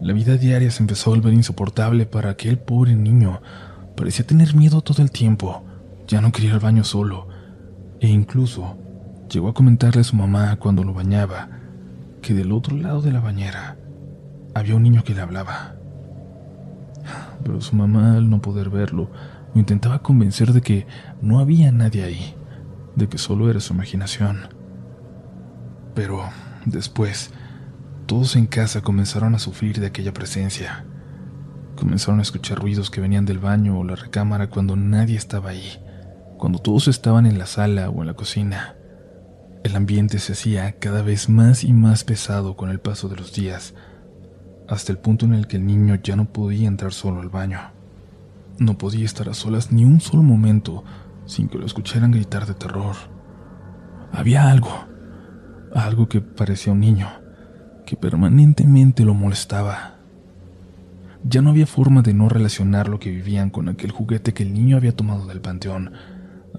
La 0.00 0.12
vida 0.12 0.36
diaria 0.36 0.70
se 0.70 0.82
empezó 0.82 1.10
a 1.10 1.14
volver 1.14 1.34
insoportable 1.34 2.06
para 2.06 2.30
aquel 2.30 2.58
pobre 2.58 2.94
niño. 2.94 3.40
Parecía 3.96 4.26
tener 4.26 4.54
miedo 4.54 4.80
todo 4.80 5.02
el 5.02 5.10
tiempo. 5.10 5.64
Ya 6.06 6.20
no 6.20 6.30
quería 6.30 6.50
ir 6.50 6.54
al 6.54 6.60
baño 6.60 6.84
solo. 6.84 7.28
E 8.00 8.08
incluso 8.08 8.76
llegó 9.28 9.48
a 9.48 9.54
comentarle 9.54 10.02
a 10.02 10.04
su 10.04 10.16
mamá 10.16 10.56
cuando 10.56 10.84
lo 10.84 10.94
bañaba 10.94 11.48
que 12.22 12.34
del 12.34 12.52
otro 12.52 12.76
lado 12.76 13.00
de 13.02 13.12
la 13.12 13.20
bañera 13.20 13.76
había 14.54 14.74
un 14.74 14.82
niño 14.82 15.04
que 15.04 15.14
le 15.14 15.20
hablaba. 15.20 15.74
Pero 17.42 17.60
su 17.60 17.76
mamá, 17.76 18.16
al 18.16 18.28
no 18.28 18.40
poder 18.40 18.70
verlo, 18.70 19.10
intentaba 19.58 20.02
convencer 20.02 20.52
de 20.52 20.60
que 20.60 20.86
no 21.20 21.40
había 21.40 21.72
nadie 21.72 22.04
ahí, 22.04 22.34
de 22.96 23.08
que 23.08 23.18
solo 23.18 23.50
era 23.50 23.60
su 23.60 23.74
imaginación. 23.74 24.48
Pero 25.94 26.22
después, 26.64 27.30
todos 28.06 28.36
en 28.36 28.46
casa 28.46 28.80
comenzaron 28.80 29.34
a 29.34 29.38
sufrir 29.38 29.80
de 29.80 29.86
aquella 29.86 30.12
presencia. 30.12 30.84
Comenzaron 31.76 32.20
a 32.20 32.22
escuchar 32.22 32.58
ruidos 32.58 32.90
que 32.90 33.00
venían 33.00 33.24
del 33.24 33.38
baño 33.38 33.78
o 33.78 33.84
la 33.84 33.96
recámara 33.96 34.48
cuando 34.48 34.76
nadie 34.76 35.16
estaba 35.16 35.50
ahí, 35.50 35.78
cuando 36.38 36.58
todos 36.58 36.88
estaban 36.88 37.26
en 37.26 37.38
la 37.38 37.46
sala 37.46 37.90
o 37.90 38.00
en 38.00 38.06
la 38.06 38.14
cocina. 38.14 38.76
El 39.64 39.76
ambiente 39.76 40.18
se 40.18 40.32
hacía 40.32 40.78
cada 40.78 41.02
vez 41.02 41.28
más 41.28 41.64
y 41.64 41.72
más 41.72 42.04
pesado 42.04 42.56
con 42.56 42.70
el 42.70 42.80
paso 42.80 43.08
de 43.08 43.16
los 43.16 43.32
días, 43.32 43.74
hasta 44.68 44.92
el 44.92 44.98
punto 44.98 45.26
en 45.26 45.34
el 45.34 45.46
que 45.46 45.56
el 45.56 45.66
niño 45.66 45.96
ya 45.96 46.16
no 46.16 46.32
podía 46.32 46.68
entrar 46.68 46.92
solo 46.92 47.20
al 47.20 47.28
baño. 47.28 47.77
No 48.58 48.76
podía 48.76 49.04
estar 49.04 49.28
a 49.28 49.34
solas 49.34 49.70
ni 49.70 49.84
un 49.84 50.00
solo 50.00 50.22
momento 50.22 50.84
sin 51.26 51.48
que 51.48 51.58
lo 51.58 51.66
escucharan 51.66 52.10
gritar 52.10 52.46
de 52.46 52.54
terror. 52.54 52.96
Había 54.12 54.50
algo, 54.50 54.70
algo 55.74 56.08
que 56.08 56.20
parecía 56.20 56.72
un 56.72 56.80
niño, 56.80 57.08
que 57.86 57.96
permanentemente 57.96 59.04
lo 59.04 59.14
molestaba. 59.14 59.98
Ya 61.22 61.42
no 61.42 61.50
había 61.50 61.66
forma 61.66 62.02
de 62.02 62.14
no 62.14 62.28
relacionar 62.28 62.88
lo 62.88 62.98
que 62.98 63.10
vivían 63.10 63.50
con 63.50 63.68
aquel 63.68 63.92
juguete 63.92 64.32
que 64.32 64.42
el 64.42 64.54
niño 64.54 64.76
había 64.76 64.96
tomado 64.96 65.26
del 65.26 65.40
panteón, 65.40 65.92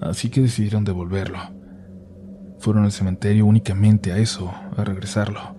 así 0.00 0.30
que 0.30 0.40
decidieron 0.40 0.84
devolverlo. 0.84 1.38
Fueron 2.60 2.84
al 2.84 2.92
cementerio 2.92 3.46
únicamente 3.46 4.12
a 4.12 4.18
eso, 4.18 4.52
a 4.76 4.84
regresarlo. 4.84 5.56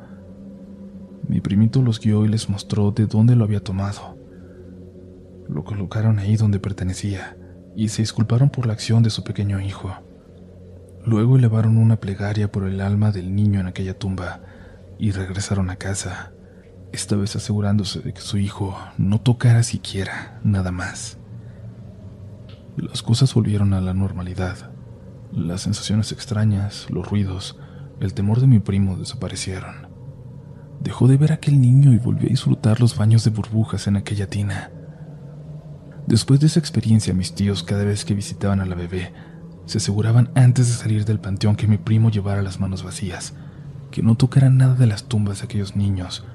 Mi 1.27 1.41
primito 1.41 1.81
los 1.81 1.99
guió 1.99 2.25
y 2.25 2.29
les 2.29 2.49
mostró 2.49 2.91
de 2.91 3.07
dónde 3.07 3.35
lo 3.35 3.43
había 3.43 3.63
tomado. 3.63 4.20
Lo 5.51 5.63
colocaron 5.63 6.17
ahí 6.17 6.37
donde 6.37 6.59
pertenecía 6.59 7.37
y 7.75 7.89
se 7.89 8.01
disculparon 8.01 8.49
por 8.49 8.65
la 8.65 8.73
acción 8.73 9.03
de 9.03 9.09
su 9.09 9.23
pequeño 9.23 9.59
hijo, 9.59 9.95
Luego 11.05 11.35
elevaron 11.35 11.77
una 11.77 11.95
plegaria 11.95 12.51
por 12.51 12.67
el 12.67 12.79
alma 12.79 13.11
del 13.11 13.35
niño 13.35 13.59
en 13.59 13.67
aquella 13.67 13.97
tumba 13.97 14.41
y 14.99 15.11
regresaron 15.11 15.71
a 15.71 15.77
casa, 15.77 16.31
esta 16.91 17.15
vez 17.15 17.35
asegurándose 17.35 18.01
de 18.01 18.13
que 18.13 18.21
su 18.21 18.37
hijo 18.37 18.77
no 18.97 19.19
tocara 19.19 19.63
siquiera 19.63 20.39
nada 20.43 20.71
más. 20.71 21.17
Las 22.77 23.01
cosas 23.01 23.33
volvieron 23.33 23.73
a 23.73 23.81
la 23.81 23.95
normalidad. 23.95 24.71
Las 25.31 25.61
sensaciones 25.61 26.11
extrañas, 26.11 26.87
los 26.91 27.09
ruidos, 27.09 27.57
el 27.99 28.13
temor 28.13 28.39
de 28.39 28.47
mi 28.47 28.59
primo 28.59 28.95
desaparecieron. 28.95 29.87
Dejó 30.81 31.07
de 31.07 31.17
ver 31.17 31.31
a 31.31 31.35
aquel 31.35 31.59
niño 31.59 31.93
y 31.93 31.97
volvió 31.97 32.27
a 32.27 32.29
disfrutar 32.29 32.79
los 32.79 32.95
baños 32.95 33.23
de 33.23 33.31
burbujas 33.31 33.87
en 33.87 33.95
aquella 33.95 34.27
tina. 34.27 34.71
Después 36.11 36.41
de 36.41 36.47
esa 36.47 36.59
experiencia, 36.59 37.13
mis 37.13 37.35
tíos, 37.35 37.63
cada 37.63 37.85
vez 37.85 38.03
que 38.03 38.13
visitaban 38.13 38.59
a 38.59 38.65
la 38.65 38.75
bebé, 38.75 39.13
se 39.65 39.77
aseguraban 39.77 40.29
antes 40.35 40.67
de 40.67 40.73
salir 40.73 41.05
del 41.05 41.21
panteón 41.21 41.55
que 41.55 41.67
mi 41.67 41.77
primo 41.77 42.11
llevara 42.11 42.41
las 42.41 42.59
manos 42.59 42.83
vacías, 42.83 43.33
que 43.91 44.01
no 44.03 44.15
tocara 44.15 44.49
nada 44.49 44.75
de 44.75 44.87
las 44.87 45.05
tumbas 45.05 45.39
de 45.39 45.45
aquellos 45.45 45.77
niños, 45.77 46.25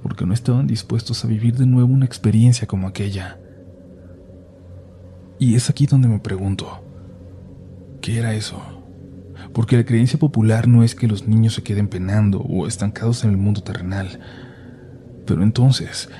porque 0.00 0.24
no 0.24 0.32
estaban 0.32 0.68
dispuestos 0.68 1.24
a 1.24 1.26
vivir 1.26 1.56
de 1.56 1.66
nuevo 1.66 1.92
una 1.92 2.06
experiencia 2.06 2.68
como 2.68 2.86
aquella. 2.86 3.40
Y 5.40 5.56
es 5.56 5.70
aquí 5.70 5.86
donde 5.86 6.06
me 6.06 6.20
pregunto, 6.20 6.84
¿qué 8.00 8.20
era 8.20 8.32
eso? 8.32 8.62
Porque 9.52 9.76
la 9.76 9.84
creencia 9.84 10.20
popular 10.20 10.68
no 10.68 10.84
es 10.84 10.94
que 10.94 11.08
los 11.08 11.26
niños 11.26 11.54
se 11.54 11.64
queden 11.64 11.88
penando 11.88 12.42
o 12.42 12.68
estancados 12.68 13.24
en 13.24 13.30
el 13.30 13.38
mundo 13.38 13.60
terrenal. 13.64 14.20
Pero 15.26 15.42
entonces, 15.42 16.10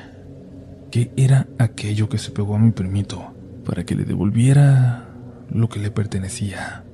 ¿qué 0.97 1.13
era 1.15 1.47
aquello 1.59 2.09
que 2.09 2.17
se 2.17 2.31
pegó 2.31 2.55
a 2.55 2.59
mi 2.59 2.71
primito 2.71 3.35
para 3.67 3.85
que 3.85 3.95
le 3.95 4.07
devolviera 4.07 5.05
lo 5.51 5.69
que 5.69 5.79
le 5.79 5.91
pertenecía? 5.91 6.85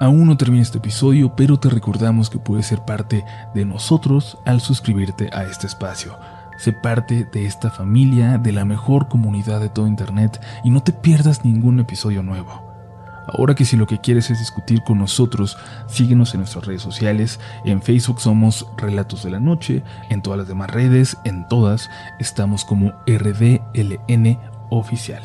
Aún 0.00 0.26
no 0.26 0.36
termina 0.36 0.64
este 0.64 0.78
episodio, 0.78 1.36
pero 1.36 1.60
te 1.60 1.70
recordamos 1.70 2.28
que 2.28 2.40
puedes 2.40 2.66
ser 2.66 2.80
parte 2.80 3.24
de 3.54 3.64
nosotros 3.64 4.36
al 4.46 4.60
suscribirte 4.60 5.30
a 5.32 5.44
este 5.44 5.68
espacio. 5.68 6.18
Sé 6.58 6.72
parte 6.72 7.24
de 7.32 7.46
esta 7.46 7.70
familia, 7.70 8.38
de 8.38 8.50
la 8.50 8.64
mejor 8.64 9.06
comunidad 9.06 9.60
de 9.60 9.68
todo 9.68 9.86
Internet 9.86 10.40
y 10.64 10.70
no 10.70 10.82
te 10.82 10.92
pierdas 10.92 11.44
ningún 11.44 11.78
episodio 11.78 12.24
nuevo. 12.24 12.63
Ahora 13.26 13.54
que 13.54 13.64
si 13.64 13.76
lo 13.76 13.86
que 13.86 14.00
quieres 14.00 14.30
es 14.30 14.38
discutir 14.38 14.82
con 14.82 14.98
nosotros, 14.98 15.56
síguenos 15.86 16.34
en 16.34 16.40
nuestras 16.40 16.66
redes 16.66 16.82
sociales. 16.82 17.40
En 17.64 17.82
Facebook 17.82 18.20
somos 18.20 18.66
Relatos 18.76 19.22
de 19.22 19.30
la 19.30 19.40
Noche, 19.40 19.82
en 20.10 20.22
todas 20.22 20.38
las 20.38 20.48
demás 20.48 20.70
redes, 20.70 21.16
en 21.24 21.46
todas, 21.48 21.90
estamos 22.18 22.64
como 22.64 22.92
RDLN 23.06 24.38
Oficial. 24.70 25.22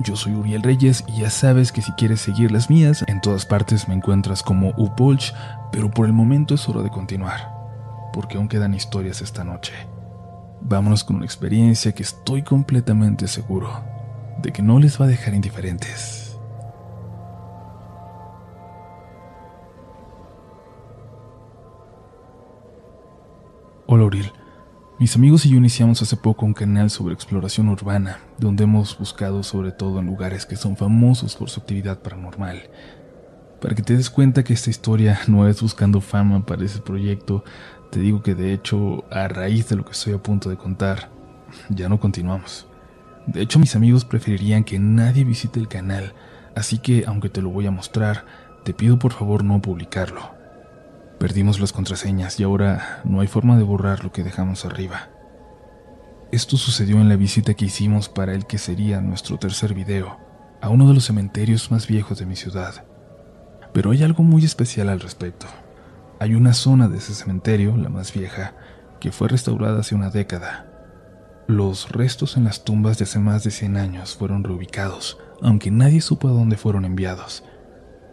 Yo 0.00 0.14
soy 0.14 0.34
Uriel 0.34 0.62
Reyes 0.62 1.04
y 1.08 1.22
ya 1.22 1.30
sabes 1.30 1.72
que 1.72 1.82
si 1.82 1.90
quieres 1.92 2.20
seguir 2.20 2.52
las 2.52 2.70
mías, 2.70 3.04
en 3.08 3.20
todas 3.20 3.46
partes 3.46 3.88
me 3.88 3.94
encuentras 3.94 4.42
como 4.42 4.70
Upolch, 4.76 5.34
pero 5.72 5.90
por 5.90 6.06
el 6.06 6.12
momento 6.12 6.54
es 6.54 6.68
hora 6.68 6.82
de 6.82 6.90
continuar, 6.90 7.52
porque 8.12 8.36
aún 8.36 8.48
quedan 8.48 8.74
historias 8.74 9.20
esta 9.20 9.42
noche. 9.42 9.72
Vámonos 10.60 11.02
con 11.02 11.16
una 11.16 11.24
experiencia 11.24 11.92
que 11.92 12.04
estoy 12.04 12.42
completamente 12.42 13.26
seguro 13.26 13.82
de 14.40 14.52
que 14.52 14.62
no 14.62 14.78
les 14.78 15.00
va 15.00 15.06
a 15.06 15.08
dejar 15.08 15.34
indiferentes. 15.34 16.27
Hola 23.90 24.02
Auril, 24.02 24.30
mis 24.98 25.16
amigos 25.16 25.46
y 25.46 25.48
yo 25.48 25.56
iniciamos 25.56 26.02
hace 26.02 26.14
poco 26.14 26.44
un 26.44 26.52
canal 26.52 26.90
sobre 26.90 27.14
exploración 27.14 27.70
urbana, 27.70 28.18
donde 28.36 28.64
hemos 28.64 28.98
buscado 28.98 29.42
sobre 29.42 29.72
todo 29.72 29.98
en 29.98 30.04
lugares 30.04 30.44
que 30.44 30.56
son 30.56 30.76
famosos 30.76 31.36
por 31.36 31.48
su 31.48 31.60
actividad 31.60 32.00
paranormal. 32.00 32.68
Para 33.62 33.74
que 33.74 33.80
te 33.80 33.96
des 33.96 34.10
cuenta 34.10 34.44
que 34.44 34.52
esta 34.52 34.68
historia 34.68 35.20
no 35.26 35.48
es 35.48 35.62
buscando 35.62 36.02
fama 36.02 36.44
para 36.44 36.66
ese 36.66 36.80
proyecto, 36.80 37.44
te 37.90 37.98
digo 38.00 38.22
que 38.22 38.34
de 38.34 38.52
hecho, 38.52 39.04
a 39.10 39.26
raíz 39.26 39.70
de 39.70 39.76
lo 39.76 39.86
que 39.86 39.92
estoy 39.92 40.12
a 40.12 40.22
punto 40.22 40.50
de 40.50 40.58
contar, 40.58 41.08
ya 41.70 41.88
no 41.88 41.98
continuamos. 41.98 42.66
De 43.26 43.40
hecho, 43.40 43.58
mis 43.58 43.74
amigos 43.74 44.04
preferirían 44.04 44.64
que 44.64 44.78
nadie 44.78 45.24
visite 45.24 45.58
el 45.58 45.68
canal, 45.68 46.12
así 46.54 46.76
que 46.76 47.04
aunque 47.06 47.30
te 47.30 47.40
lo 47.40 47.48
voy 47.48 47.66
a 47.66 47.70
mostrar, 47.70 48.26
te 48.64 48.74
pido 48.74 48.98
por 48.98 49.14
favor 49.14 49.44
no 49.44 49.62
publicarlo. 49.62 50.37
Perdimos 51.18 51.58
las 51.58 51.72
contraseñas 51.72 52.38
y 52.38 52.44
ahora 52.44 53.00
no 53.04 53.20
hay 53.20 53.26
forma 53.26 53.56
de 53.56 53.64
borrar 53.64 54.04
lo 54.04 54.12
que 54.12 54.22
dejamos 54.22 54.64
arriba. 54.64 55.08
Esto 56.30 56.56
sucedió 56.56 57.00
en 57.00 57.08
la 57.08 57.16
visita 57.16 57.54
que 57.54 57.64
hicimos 57.64 58.08
para 58.08 58.34
el 58.34 58.46
que 58.46 58.58
sería 58.58 59.00
nuestro 59.00 59.36
tercer 59.36 59.74
video, 59.74 60.16
a 60.60 60.68
uno 60.68 60.86
de 60.86 60.94
los 60.94 61.06
cementerios 61.06 61.72
más 61.72 61.88
viejos 61.88 62.18
de 62.18 62.26
mi 62.26 62.36
ciudad. 62.36 62.84
Pero 63.72 63.90
hay 63.90 64.04
algo 64.04 64.22
muy 64.22 64.44
especial 64.44 64.88
al 64.90 65.00
respecto. 65.00 65.46
Hay 66.20 66.36
una 66.36 66.52
zona 66.52 66.88
de 66.88 66.98
ese 66.98 67.14
cementerio, 67.14 67.76
la 67.76 67.88
más 67.88 68.12
vieja, 68.12 68.54
que 69.00 69.10
fue 69.10 69.26
restaurada 69.26 69.80
hace 69.80 69.96
una 69.96 70.10
década. 70.10 70.66
Los 71.48 71.90
restos 71.90 72.36
en 72.36 72.44
las 72.44 72.62
tumbas 72.62 72.98
de 72.98 73.04
hace 73.04 73.18
más 73.18 73.42
de 73.42 73.50
100 73.50 73.76
años 73.76 74.14
fueron 74.14 74.44
reubicados, 74.44 75.18
aunque 75.42 75.72
nadie 75.72 76.00
supo 76.00 76.28
a 76.28 76.32
dónde 76.32 76.56
fueron 76.56 76.84
enviados. 76.84 77.42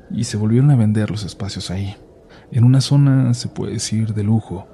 Y 0.09 0.23
se 0.23 0.37
volvieron 0.37 0.71
a 0.71 0.75
vender 0.75 1.11
los 1.11 1.23
espacios 1.23 1.69
ahí, 1.69 1.97
en 2.51 2.63
una 2.63 2.81
zona, 2.81 3.33
se 3.33 3.47
puede 3.47 3.73
decir, 3.73 4.13
de 4.13 4.23
lujo, 4.23 4.67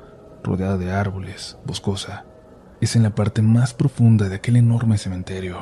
rodeada 0.44 0.78
de 0.78 0.92
árboles, 0.92 1.58
boscosa. 1.66 2.26
Es 2.80 2.96
en 2.96 3.04
la 3.04 3.16
parte 3.16 3.42
más 3.42 3.74
profunda 3.74 4.28
de 4.28 4.36
aquel 4.36 4.56
enorme 4.56 4.98
cementerio. 4.98 5.60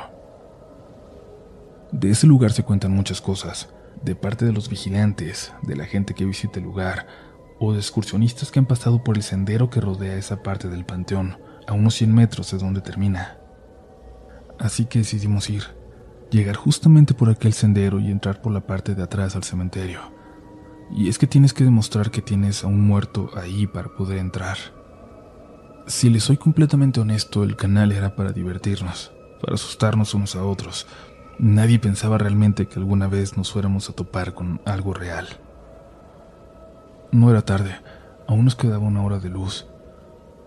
De 1.91 2.11
ese 2.11 2.27
lugar 2.27 2.51
se 2.51 2.63
cuentan 2.63 2.91
muchas 2.91 3.21
cosas, 3.21 3.69
de 4.03 4.15
parte 4.15 4.45
de 4.45 4.53
los 4.53 4.69
vigilantes, 4.69 5.53
de 5.63 5.75
la 5.75 5.85
gente 5.85 6.13
que 6.13 6.25
visita 6.25 6.59
el 6.59 6.65
lugar, 6.65 7.07
o 7.59 7.73
de 7.73 7.79
excursionistas 7.79 8.51
que 8.51 8.59
han 8.59 8.65
pasado 8.65 9.03
por 9.03 9.17
el 9.17 9.23
sendero 9.23 9.69
que 9.69 9.81
rodea 9.81 10.15
esa 10.15 10.41
parte 10.41 10.69
del 10.69 10.85
panteón, 10.85 11.37
a 11.67 11.73
unos 11.73 11.95
100 11.95 12.13
metros 12.13 12.51
de 12.51 12.57
donde 12.57 12.81
termina. 12.81 13.37
Así 14.59 14.85
que 14.85 14.99
decidimos 14.99 15.49
ir, 15.49 15.63
llegar 16.31 16.55
justamente 16.55 17.13
por 17.13 17.29
aquel 17.29 17.53
sendero 17.53 17.99
y 17.99 18.11
entrar 18.11 18.41
por 18.41 18.53
la 18.53 18.61
parte 18.61 18.95
de 18.95 19.03
atrás 19.03 19.35
al 19.35 19.43
cementerio. 19.43 20.18
Y 20.91 21.09
es 21.09 21.17
que 21.17 21.27
tienes 21.27 21.53
que 21.53 21.63
demostrar 21.63 22.11
que 22.11 22.21
tienes 22.21 22.63
a 22.63 22.67
un 22.67 22.81
muerto 22.81 23.29
ahí 23.35 23.67
para 23.67 23.89
poder 23.89 24.17
entrar. 24.17 24.57
Si 25.87 26.09
le 26.09 26.19
soy 26.19 26.37
completamente 26.37 26.99
honesto, 26.99 27.43
el 27.43 27.55
canal 27.55 27.91
era 27.91 28.15
para 28.15 28.31
divertirnos, 28.31 29.11
para 29.41 29.55
asustarnos 29.55 30.13
unos 30.13 30.35
a 30.35 30.43
otros. 30.43 30.87
Nadie 31.39 31.79
pensaba 31.79 32.17
realmente 32.17 32.67
que 32.67 32.79
alguna 32.79 33.07
vez 33.07 33.37
nos 33.37 33.51
fuéramos 33.51 33.89
a 33.89 33.93
topar 33.93 34.33
con 34.33 34.61
algo 34.65 34.93
real. 34.93 35.27
No 37.11 37.31
era 37.31 37.41
tarde, 37.41 37.75
aún 38.27 38.45
nos 38.45 38.55
quedaba 38.55 38.85
una 38.85 39.03
hora 39.03 39.19
de 39.19 39.29
luz. 39.29 39.67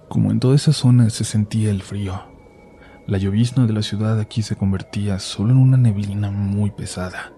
Como 0.08 0.30
en 0.30 0.38
toda 0.38 0.54
esa 0.54 0.72
zona 0.72 1.10
se 1.10 1.24
sentía 1.24 1.70
el 1.70 1.82
frío. 1.82 2.22
La 3.06 3.18
llovizna 3.18 3.66
de 3.66 3.72
la 3.72 3.82
ciudad 3.82 4.20
aquí 4.20 4.42
se 4.42 4.54
convertía 4.54 5.18
solo 5.18 5.50
en 5.50 5.58
una 5.58 5.76
neblina 5.76 6.30
muy 6.30 6.70
pesada. 6.70 7.32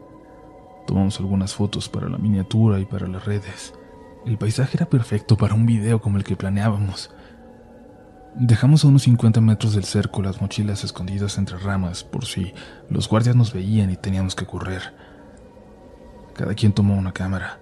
Tomamos 0.86 1.18
algunas 1.20 1.54
fotos 1.54 1.88
para 1.88 2.08
la 2.08 2.18
miniatura 2.18 2.78
y 2.78 2.84
para 2.84 3.06
las 3.06 3.24
redes. 3.24 3.74
El 4.26 4.38
paisaje 4.38 4.76
era 4.76 4.86
perfecto 4.86 5.36
para 5.36 5.54
un 5.54 5.66
video 5.66 6.00
como 6.00 6.18
el 6.18 6.24
que 6.24 6.36
planeábamos. 6.36 7.10
Dejamos 8.36 8.84
a 8.84 8.88
unos 8.88 9.02
50 9.02 9.40
metros 9.40 9.74
del 9.74 9.84
cerco 9.84 10.20
las 10.20 10.40
mochilas 10.40 10.82
escondidas 10.82 11.38
entre 11.38 11.56
ramas 11.56 12.02
por 12.02 12.24
si 12.24 12.52
los 12.90 13.08
guardias 13.08 13.36
nos 13.36 13.52
veían 13.52 13.90
y 13.90 13.96
teníamos 13.96 14.34
que 14.34 14.46
correr. 14.46 14.94
Cada 16.34 16.54
quien 16.54 16.72
tomó 16.72 16.96
una 16.96 17.12
cámara. 17.12 17.60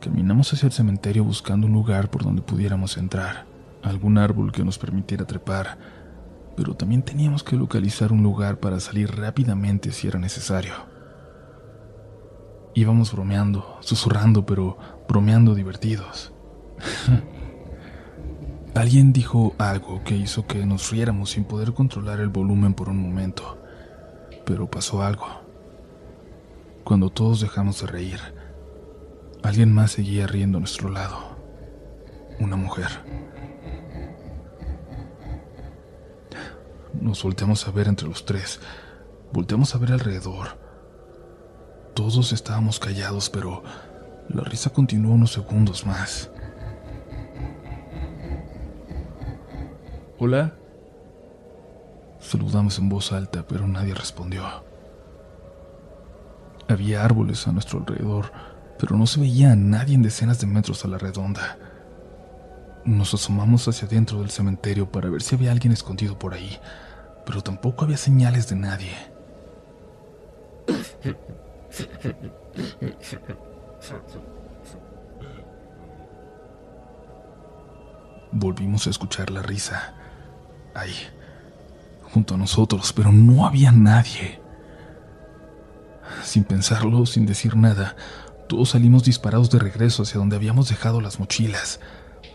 Caminamos 0.00 0.52
hacia 0.52 0.66
el 0.66 0.72
cementerio 0.72 1.24
buscando 1.24 1.66
un 1.66 1.72
lugar 1.72 2.08
por 2.08 2.22
donde 2.22 2.42
pudiéramos 2.42 2.96
entrar, 2.98 3.46
algún 3.82 4.16
árbol 4.16 4.52
que 4.52 4.64
nos 4.64 4.78
permitiera 4.78 5.26
trepar, 5.26 5.78
pero 6.56 6.74
también 6.74 7.02
teníamos 7.02 7.42
que 7.42 7.56
localizar 7.56 8.12
un 8.12 8.22
lugar 8.22 8.60
para 8.60 8.78
salir 8.80 9.10
rápidamente 9.10 9.90
si 9.92 10.06
era 10.06 10.18
necesario. 10.18 10.93
Íbamos 12.74 13.12
bromeando, 13.12 13.78
susurrando, 13.80 14.44
pero 14.44 14.76
bromeando 15.08 15.54
divertidos. 15.54 16.32
Alguien 18.74 19.12
dijo 19.12 19.54
algo 19.58 20.02
que 20.02 20.16
hizo 20.16 20.46
que 20.46 20.66
nos 20.66 20.90
riéramos 20.90 21.30
sin 21.30 21.44
poder 21.44 21.72
controlar 21.72 22.20
el 22.20 22.28
volumen 22.28 22.74
por 22.74 22.88
un 22.88 23.00
momento, 23.00 23.58
pero 24.44 24.68
pasó 24.68 25.02
algo. 25.02 25.26
Cuando 26.82 27.10
todos 27.10 27.40
dejamos 27.40 27.80
de 27.80 27.86
reír, 27.86 28.20
Alguien 29.44 29.74
más 29.74 29.92
seguía 29.92 30.26
riendo 30.26 30.56
a 30.56 30.60
nuestro 30.60 30.88
lado. 30.88 31.18
Una 32.40 32.56
mujer. 32.56 32.88
Nos 36.98 37.22
volteamos 37.22 37.68
a 37.68 37.70
ver 37.70 37.88
entre 37.88 38.08
los 38.08 38.24
tres. 38.24 38.58
Volteamos 39.34 39.74
a 39.74 39.78
ver 39.78 39.92
alrededor. 39.92 40.63
Todos 41.94 42.32
estábamos 42.32 42.80
callados, 42.80 43.30
pero 43.30 43.62
la 44.28 44.42
risa 44.42 44.70
continuó 44.70 45.14
unos 45.14 45.32
segundos 45.32 45.86
más. 45.86 46.28
Hola. 50.18 50.54
Saludamos 52.18 52.78
en 52.78 52.88
voz 52.88 53.12
alta, 53.12 53.44
pero 53.46 53.68
nadie 53.68 53.94
respondió. 53.94 54.44
Había 56.68 57.04
árboles 57.04 57.46
a 57.46 57.52
nuestro 57.52 57.78
alrededor, 57.78 58.32
pero 58.78 58.96
no 58.96 59.06
se 59.06 59.20
veía 59.20 59.52
a 59.52 59.56
nadie 59.56 59.94
en 59.94 60.02
decenas 60.02 60.40
de 60.40 60.48
metros 60.48 60.84
a 60.84 60.88
la 60.88 60.98
redonda. 60.98 61.58
Nos 62.84 63.14
asomamos 63.14 63.68
hacia 63.68 63.86
adentro 63.86 64.20
del 64.20 64.30
cementerio 64.30 64.90
para 64.90 65.10
ver 65.10 65.22
si 65.22 65.36
había 65.36 65.52
alguien 65.52 65.72
escondido 65.72 66.18
por 66.18 66.34
ahí, 66.34 66.58
pero 67.24 67.40
tampoco 67.42 67.84
había 67.84 67.98
señales 67.98 68.48
de 68.48 68.56
nadie. 68.56 68.96
Volvimos 78.32 78.86
a 78.86 78.90
escuchar 78.90 79.30
la 79.30 79.42
risa. 79.42 79.94
Ahí, 80.74 80.94
junto 82.02 82.34
a 82.34 82.38
nosotros, 82.38 82.92
pero 82.92 83.12
no 83.12 83.46
había 83.46 83.70
nadie. 83.70 84.40
Sin 86.22 86.44
pensarlo, 86.44 87.06
sin 87.06 87.26
decir 87.26 87.56
nada, 87.56 87.96
todos 88.48 88.70
salimos 88.70 89.04
disparados 89.04 89.50
de 89.50 89.58
regreso 89.58 90.02
hacia 90.02 90.18
donde 90.18 90.36
habíamos 90.36 90.68
dejado 90.68 91.00
las 91.00 91.18
mochilas. 91.18 91.80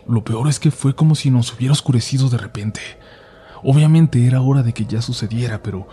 Lo 0.08 0.23
peor 0.23 0.47
es 0.47 0.60
que 0.60 0.71
fue 0.71 0.95
como 0.95 1.15
si 1.15 1.30
nos 1.32 1.54
hubiera 1.54 1.73
oscurecido 1.73 2.30
de 2.30 2.38
repente. 2.38 2.82
Obviamente 3.62 4.25
era 4.25 4.41
hora 4.41 4.63
de 4.63 4.73
que 4.73 4.86
ya 4.86 5.02
sucediera, 5.02 5.62
pero 5.62 5.88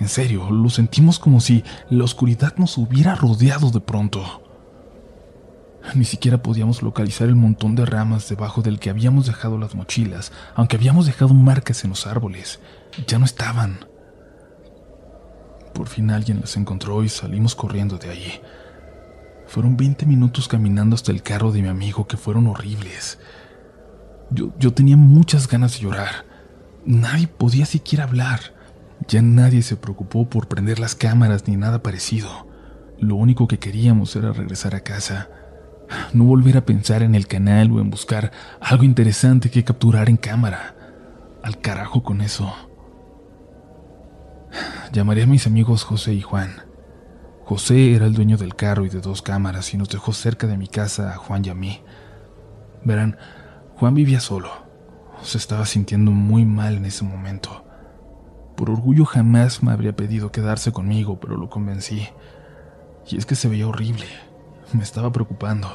en 0.00 0.08
serio, 0.08 0.50
lo 0.50 0.70
sentimos 0.70 1.18
como 1.18 1.40
si 1.40 1.64
la 1.90 2.04
oscuridad 2.04 2.54
nos 2.56 2.78
hubiera 2.78 3.14
rodeado 3.14 3.70
de 3.70 3.80
pronto. 3.80 4.42
Ni 5.94 6.04
siquiera 6.04 6.42
podíamos 6.42 6.82
localizar 6.82 7.28
el 7.28 7.34
montón 7.34 7.74
de 7.74 7.84
ramas 7.84 8.28
debajo 8.28 8.62
del 8.62 8.78
que 8.78 8.90
habíamos 8.90 9.26
dejado 9.26 9.58
las 9.58 9.74
mochilas, 9.74 10.32
aunque 10.54 10.76
habíamos 10.76 11.06
dejado 11.06 11.34
marcas 11.34 11.82
en 11.82 11.90
los 11.90 12.06
árboles. 12.06 12.60
Ya 13.06 13.18
no 13.18 13.24
estaban. 13.24 13.86
Por 15.74 15.88
fin 15.88 16.10
alguien 16.10 16.40
las 16.40 16.56
encontró 16.56 17.02
y 17.02 17.08
salimos 17.08 17.54
corriendo 17.54 17.98
de 17.98 18.10
allí. 18.10 18.32
Fueron 19.46 19.76
20 19.76 20.04
minutos 20.06 20.46
caminando 20.46 20.94
hasta 20.94 21.10
el 21.10 21.22
carro 21.22 21.52
de 21.52 21.62
mi 21.62 21.68
amigo 21.68 22.06
que 22.06 22.16
fueron 22.16 22.46
horribles. 22.46 23.18
Yo, 24.30 24.52
yo 24.58 24.72
tenía 24.74 24.96
muchas 24.96 25.48
ganas 25.48 25.72
de 25.74 25.80
llorar. 25.80 26.26
Nadie 26.84 27.28
podía 27.28 27.64
siquiera 27.64 28.04
hablar. 28.04 28.57
Ya 29.06 29.22
nadie 29.22 29.62
se 29.62 29.76
preocupó 29.76 30.28
por 30.28 30.48
prender 30.48 30.80
las 30.80 30.94
cámaras 30.94 31.46
ni 31.46 31.56
nada 31.56 31.82
parecido. 31.82 32.48
Lo 32.98 33.14
único 33.14 33.46
que 33.46 33.58
queríamos 33.58 34.16
era 34.16 34.32
regresar 34.32 34.74
a 34.74 34.80
casa. 34.80 35.28
No 36.12 36.24
volver 36.24 36.56
a 36.56 36.66
pensar 36.66 37.02
en 37.02 37.14
el 37.14 37.26
canal 37.26 37.70
o 37.70 37.80
en 37.80 37.90
buscar 37.90 38.32
algo 38.60 38.84
interesante 38.84 39.50
que 39.50 39.64
capturar 39.64 40.08
en 40.08 40.16
cámara. 40.16 40.74
Al 41.42 41.60
carajo 41.60 42.02
con 42.02 42.20
eso. 42.20 42.52
Llamaré 44.92 45.22
a 45.22 45.26
mis 45.26 45.46
amigos 45.46 45.84
José 45.84 46.14
y 46.14 46.20
Juan. 46.20 46.50
José 47.44 47.94
era 47.94 48.06
el 48.06 48.14
dueño 48.14 48.36
del 48.36 48.56
carro 48.56 48.84
y 48.84 48.88
de 48.88 49.00
dos 49.00 49.22
cámaras 49.22 49.72
y 49.72 49.78
nos 49.78 49.88
dejó 49.88 50.12
cerca 50.12 50.46
de 50.46 50.58
mi 50.58 50.66
casa 50.68 51.12
a 51.12 51.16
Juan 51.16 51.44
y 51.44 51.48
a 51.48 51.54
mí. 51.54 51.82
Verán, 52.84 53.16
Juan 53.76 53.94
vivía 53.94 54.20
solo. 54.20 54.50
Se 55.22 55.38
estaba 55.38 55.64
sintiendo 55.66 56.10
muy 56.10 56.44
mal 56.44 56.76
en 56.76 56.84
ese 56.84 57.04
momento. 57.04 57.67
Por 58.58 58.70
orgullo 58.70 59.04
jamás 59.04 59.62
me 59.62 59.70
habría 59.70 59.94
pedido 59.94 60.32
quedarse 60.32 60.72
conmigo, 60.72 61.20
pero 61.20 61.36
lo 61.36 61.48
convencí. 61.48 62.08
Y 63.08 63.16
es 63.16 63.24
que 63.24 63.36
se 63.36 63.48
veía 63.48 63.68
horrible. 63.68 64.06
Me 64.72 64.82
estaba 64.82 65.12
preocupando. 65.12 65.68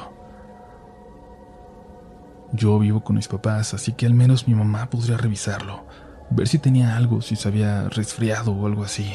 Yo 2.52 2.78
vivo 2.78 3.02
con 3.02 3.16
mis 3.16 3.26
papás, 3.26 3.72
así 3.72 3.94
que 3.94 4.04
al 4.04 4.12
menos 4.12 4.46
mi 4.46 4.54
mamá 4.54 4.90
podría 4.90 5.16
revisarlo, 5.16 5.86
ver 6.28 6.46
si 6.46 6.58
tenía 6.58 6.94
algo, 6.94 7.22
si 7.22 7.36
se 7.36 7.48
había 7.48 7.88
resfriado 7.88 8.52
o 8.52 8.66
algo 8.66 8.84
así. 8.84 9.10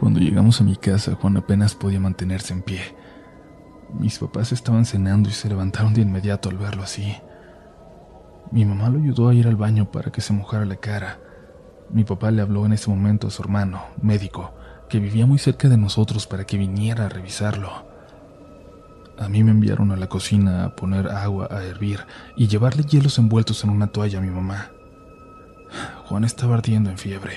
Cuando 0.00 0.18
llegamos 0.18 0.60
a 0.60 0.64
mi 0.64 0.74
casa, 0.74 1.14
Juan 1.14 1.36
apenas 1.36 1.76
podía 1.76 2.00
mantenerse 2.00 2.52
en 2.52 2.62
pie. 2.62 2.80
Mis 3.92 4.18
papás 4.18 4.50
estaban 4.50 4.86
cenando 4.86 5.28
y 5.28 5.32
se 5.32 5.48
levantaron 5.48 5.94
de 5.94 6.00
inmediato 6.00 6.48
al 6.48 6.58
verlo 6.58 6.82
así. 6.82 7.14
Mi 8.50 8.64
mamá 8.64 8.88
lo 8.88 8.98
ayudó 8.98 9.28
a 9.28 9.34
ir 9.34 9.46
al 9.46 9.56
baño 9.56 9.90
para 9.90 10.12
que 10.12 10.20
se 10.20 10.32
mojara 10.32 10.64
la 10.64 10.76
cara. 10.76 11.18
Mi 11.90 12.04
papá 12.04 12.30
le 12.30 12.42
habló 12.42 12.66
en 12.66 12.72
ese 12.72 12.90
momento 12.90 13.26
a 13.26 13.30
su 13.30 13.42
hermano, 13.42 13.82
médico, 14.00 14.54
que 14.88 15.00
vivía 15.00 15.26
muy 15.26 15.38
cerca 15.38 15.68
de 15.68 15.76
nosotros 15.76 16.26
para 16.26 16.44
que 16.44 16.56
viniera 16.56 17.06
a 17.06 17.08
revisarlo. 17.08 17.70
A 19.18 19.28
mí 19.28 19.44
me 19.44 19.52
enviaron 19.52 19.92
a 19.92 19.96
la 19.96 20.08
cocina 20.08 20.64
a 20.64 20.74
poner 20.76 21.08
agua 21.08 21.48
a 21.50 21.62
hervir 21.62 22.00
y 22.36 22.48
llevarle 22.48 22.82
hielos 22.82 23.18
envueltos 23.18 23.62
en 23.64 23.70
una 23.70 23.86
toalla 23.86 24.18
a 24.18 24.22
mi 24.22 24.30
mamá. 24.30 24.70
Juan 26.06 26.24
estaba 26.24 26.54
ardiendo 26.54 26.90
en 26.90 26.98
fiebre. 26.98 27.34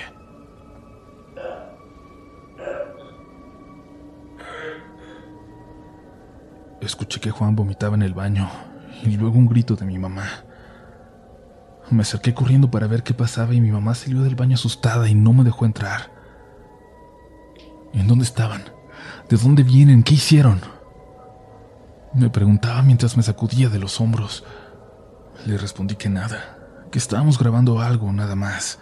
Escuché 6.81 7.19
que 7.19 7.31
Juan 7.31 7.55
vomitaba 7.55 7.95
en 7.95 8.01
el 8.01 8.13
baño 8.13 8.49
y 9.03 9.17
luego 9.17 9.37
un 9.37 9.47
grito 9.47 9.75
de 9.75 9.85
mi 9.85 9.99
mamá. 9.99 10.46
Me 11.89 12.01
acerqué 12.01 12.33
corriendo 12.33 12.69
para 12.69 12.87
ver 12.87 13.03
qué 13.03 13.13
pasaba 13.13 13.53
y 13.53 13.61
mi 13.61 13.71
mamá 13.71 13.95
salió 13.95 14.21
del 14.21 14.35
baño 14.35 14.55
asustada 14.55 15.07
y 15.07 15.15
no 15.15 15.31
me 15.31 15.43
dejó 15.43 15.65
entrar. 15.65 16.11
¿En 17.93 18.07
dónde 18.07 18.25
estaban? 18.25 18.63
¿De 19.29 19.37
dónde 19.37 19.63
vienen? 19.63 20.03
¿Qué 20.03 20.15
hicieron? 20.15 20.59
Me 22.13 22.29
preguntaba 22.29 22.81
mientras 22.81 23.15
me 23.15 23.23
sacudía 23.23 23.69
de 23.69 23.79
los 23.79 24.01
hombros. 24.01 24.43
Le 25.45 25.57
respondí 25.57 25.95
que 25.95 26.09
nada, 26.09 26.57
que 26.91 26.99
estábamos 26.99 27.39
grabando 27.39 27.79
algo, 27.79 28.11
nada 28.11 28.35
más. 28.35 28.79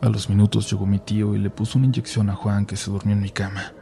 A 0.00 0.08
los 0.08 0.30
minutos 0.30 0.70
llegó 0.70 0.86
mi 0.86 0.98
tío 0.98 1.34
y 1.34 1.38
le 1.38 1.50
puso 1.50 1.76
una 1.76 1.88
inyección 1.88 2.30
a 2.30 2.34
Juan 2.34 2.64
que 2.64 2.76
se 2.76 2.90
durmió 2.90 3.14
en 3.14 3.22
mi 3.22 3.30
cama. 3.30 3.72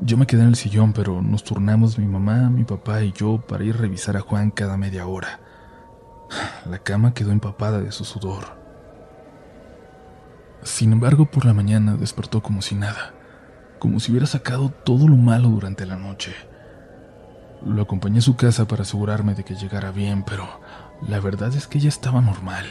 Yo 0.00 0.16
me 0.16 0.26
quedé 0.26 0.42
en 0.42 0.48
el 0.48 0.56
sillón, 0.56 0.92
pero 0.94 1.20
nos 1.20 1.44
turnamos 1.44 1.98
mi 1.98 2.06
mamá, 2.06 2.48
mi 2.48 2.64
papá 2.64 3.02
y 3.02 3.12
yo 3.12 3.40
para 3.40 3.64
ir 3.64 3.74
a 3.74 3.78
revisar 3.78 4.16
a 4.16 4.20
Juan 4.20 4.50
cada 4.50 4.76
media 4.76 5.06
hora. 5.06 5.40
La 6.68 6.78
cama 6.78 7.12
quedó 7.12 7.32
empapada 7.32 7.80
de 7.80 7.90
su 7.90 8.04
sudor. 8.04 8.56
Sin 10.62 10.92
embargo, 10.92 11.26
por 11.26 11.44
la 11.44 11.52
mañana 11.52 11.96
despertó 11.96 12.40
como 12.40 12.62
si 12.62 12.76
nada, 12.76 13.12
como 13.80 13.98
si 13.98 14.12
hubiera 14.12 14.26
sacado 14.26 14.68
todo 14.68 15.08
lo 15.08 15.16
malo 15.16 15.48
durante 15.48 15.86
la 15.86 15.96
noche. 15.96 16.34
Lo 17.66 17.82
acompañé 17.82 18.18
a 18.18 18.22
su 18.22 18.36
casa 18.36 18.66
para 18.68 18.82
asegurarme 18.82 19.34
de 19.34 19.44
que 19.44 19.56
llegara 19.56 19.90
bien, 19.90 20.22
pero 20.22 20.60
la 21.08 21.18
verdad 21.18 21.52
es 21.54 21.66
que 21.66 21.78
ella 21.78 21.88
estaba 21.88 22.20
normal. 22.20 22.66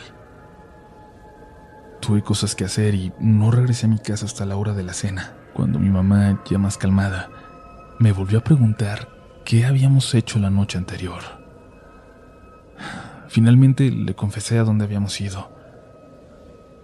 Tuve 2.00 2.24
cosas 2.24 2.56
que 2.56 2.64
hacer 2.64 2.96
y 2.96 3.12
no 3.20 3.52
regresé 3.52 3.88
a 3.88 3.90
mi 3.90 4.00
casa 4.00 4.26
hasta 4.26 4.46
la 4.46 4.56
hora 4.56 4.74
de 4.74 4.84
la 4.84 4.94
cena, 4.94 5.34
cuando 5.54 5.78
mi 5.78 5.90
mamá, 5.90 6.42
ya 6.50 6.58
más 6.58 6.78
calmada, 6.78 7.30
me 8.00 8.14
volvió 8.14 8.40
a 8.40 8.44
preguntar 8.44 9.10
qué 9.44 9.66
habíamos 9.66 10.16
hecho 10.16 10.40
la 10.40 10.50
noche 10.50 10.78
anterior. 10.78 11.41
Finalmente 13.32 13.90
le 13.90 14.14
confesé 14.14 14.60
a 14.60 14.66
dónde 14.66 14.84
habíamos 14.84 15.22
ido. 15.22 15.50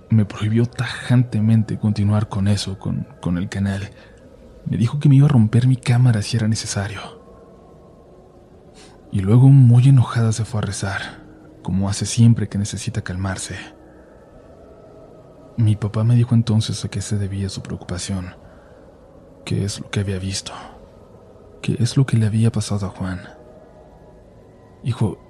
Me 0.09 0.23
prohibió 0.23 0.65
tajantemente 0.65 1.77
continuar 1.77 2.29
con 2.29 2.47
eso, 2.47 2.79
con, 2.79 3.05
con 3.21 3.37
el 3.37 3.49
canal. 3.49 3.89
Me 4.65 4.77
dijo 4.77 4.97
que 4.97 5.09
me 5.09 5.15
iba 5.15 5.25
a 5.25 5.29
romper 5.29 5.67
mi 5.67 5.75
cámara 5.75 6.21
si 6.21 6.37
era 6.37 6.47
necesario. 6.47 7.01
Y 9.11 9.19
luego, 9.19 9.49
muy 9.49 9.89
enojada, 9.89 10.31
se 10.31 10.45
fue 10.45 10.59
a 10.59 10.61
rezar, 10.61 11.01
como 11.63 11.89
hace 11.89 12.05
siempre 12.05 12.47
que 12.47 12.57
necesita 12.57 13.01
calmarse. 13.01 13.57
Mi 15.57 15.75
papá 15.75 16.05
me 16.05 16.15
dijo 16.15 16.33
entonces 16.33 16.85
a 16.85 16.87
qué 16.87 17.01
se 17.01 17.17
debía 17.17 17.49
su 17.49 17.61
preocupación, 17.61 18.35
qué 19.43 19.65
es 19.65 19.81
lo 19.81 19.89
que 19.89 19.99
había 19.99 20.17
visto, 20.17 20.53
qué 21.61 21.75
es 21.79 21.97
lo 21.97 22.05
que 22.05 22.15
le 22.15 22.25
había 22.25 22.53
pasado 22.53 22.87
a 22.87 22.91
Juan. 22.91 23.19
Hijo, 24.85 25.26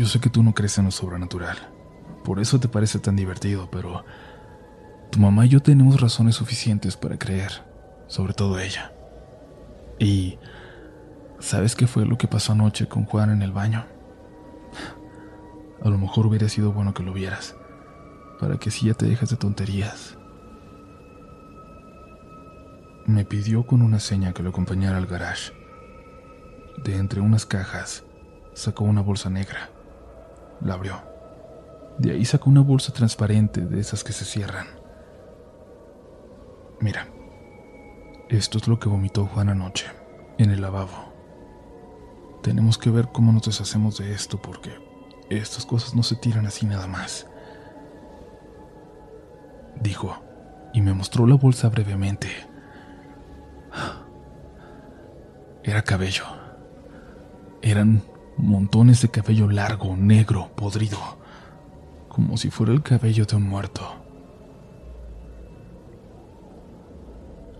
yo 0.00 0.06
sé 0.06 0.18
que 0.18 0.30
tú 0.30 0.42
no 0.42 0.54
crees 0.54 0.78
en 0.78 0.86
lo 0.86 0.90
sobrenatural. 0.90 1.58
Por 2.24 2.40
eso 2.40 2.58
te 2.58 2.68
parece 2.68 2.98
tan 3.00 3.16
divertido, 3.16 3.68
pero 3.70 4.02
tu 5.10 5.18
mamá 5.18 5.44
y 5.44 5.50
yo 5.50 5.60
tenemos 5.60 6.00
razones 6.00 6.36
suficientes 6.36 6.96
para 6.96 7.18
creer, 7.18 7.52
sobre 8.06 8.32
todo 8.32 8.58
ella. 8.58 8.94
Y 9.98 10.38
¿sabes 11.38 11.76
qué 11.76 11.86
fue 11.86 12.06
lo 12.06 12.16
que 12.16 12.28
pasó 12.28 12.52
anoche 12.52 12.88
con 12.88 13.04
Juan 13.04 13.28
en 13.28 13.42
el 13.42 13.52
baño? 13.52 13.84
A 15.84 15.90
lo 15.90 15.98
mejor 15.98 16.26
hubiera 16.26 16.48
sido 16.48 16.72
bueno 16.72 16.94
que 16.94 17.02
lo 17.02 17.12
vieras, 17.12 17.54
para 18.40 18.56
que 18.56 18.70
si 18.70 18.86
ya 18.86 18.94
te 18.94 19.04
dejas 19.04 19.28
de 19.28 19.36
tonterías. 19.36 20.16
Me 23.04 23.26
pidió 23.26 23.66
con 23.66 23.82
una 23.82 24.00
seña 24.00 24.32
que 24.32 24.42
lo 24.42 24.48
acompañara 24.48 24.96
al 24.96 25.06
garage. 25.06 25.52
De 26.84 26.96
entre 26.96 27.20
unas 27.20 27.44
cajas 27.44 28.04
sacó 28.54 28.84
una 28.84 29.02
bolsa 29.02 29.28
negra. 29.28 29.68
La 30.62 30.74
abrió. 30.74 31.02
De 31.98 32.12
ahí 32.12 32.24
sacó 32.24 32.50
una 32.50 32.60
bolsa 32.60 32.92
transparente 32.92 33.60
de 33.62 33.80
esas 33.80 34.04
que 34.04 34.12
se 34.12 34.24
cierran. 34.24 34.66
Mira, 36.80 37.08
esto 38.28 38.58
es 38.58 38.68
lo 38.68 38.78
que 38.78 38.88
vomitó 38.88 39.26
Juan 39.26 39.50
anoche, 39.50 39.86
en 40.38 40.50
el 40.50 40.62
lavabo. 40.62 41.12
Tenemos 42.42 42.78
que 42.78 42.90
ver 42.90 43.08
cómo 43.12 43.32
nos 43.32 43.42
deshacemos 43.42 43.98
de 43.98 44.12
esto 44.12 44.40
porque 44.40 44.72
estas 45.28 45.66
cosas 45.66 45.94
no 45.94 46.02
se 46.02 46.16
tiran 46.16 46.46
así 46.46 46.64
nada 46.64 46.86
más. 46.86 47.26
Dijo, 49.80 50.16
y 50.72 50.80
me 50.80 50.94
mostró 50.94 51.26
la 51.26 51.36
bolsa 51.36 51.68
brevemente. 51.68 52.28
Era 55.62 55.82
cabello. 55.82 56.24
Eran 57.62 58.02
montones 58.40 59.02
de 59.02 59.10
cabello 59.10 59.48
largo, 59.48 59.96
negro, 59.96 60.50
podrido, 60.56 60.98
como 62.08 62.36
si 62.36 62.50
fuera 62.50 62.72
el 62.72 62.82
cabello 62.82 63.24
de 63.24 63.36
un 63.36 63.44
muerto. 63.44 63.82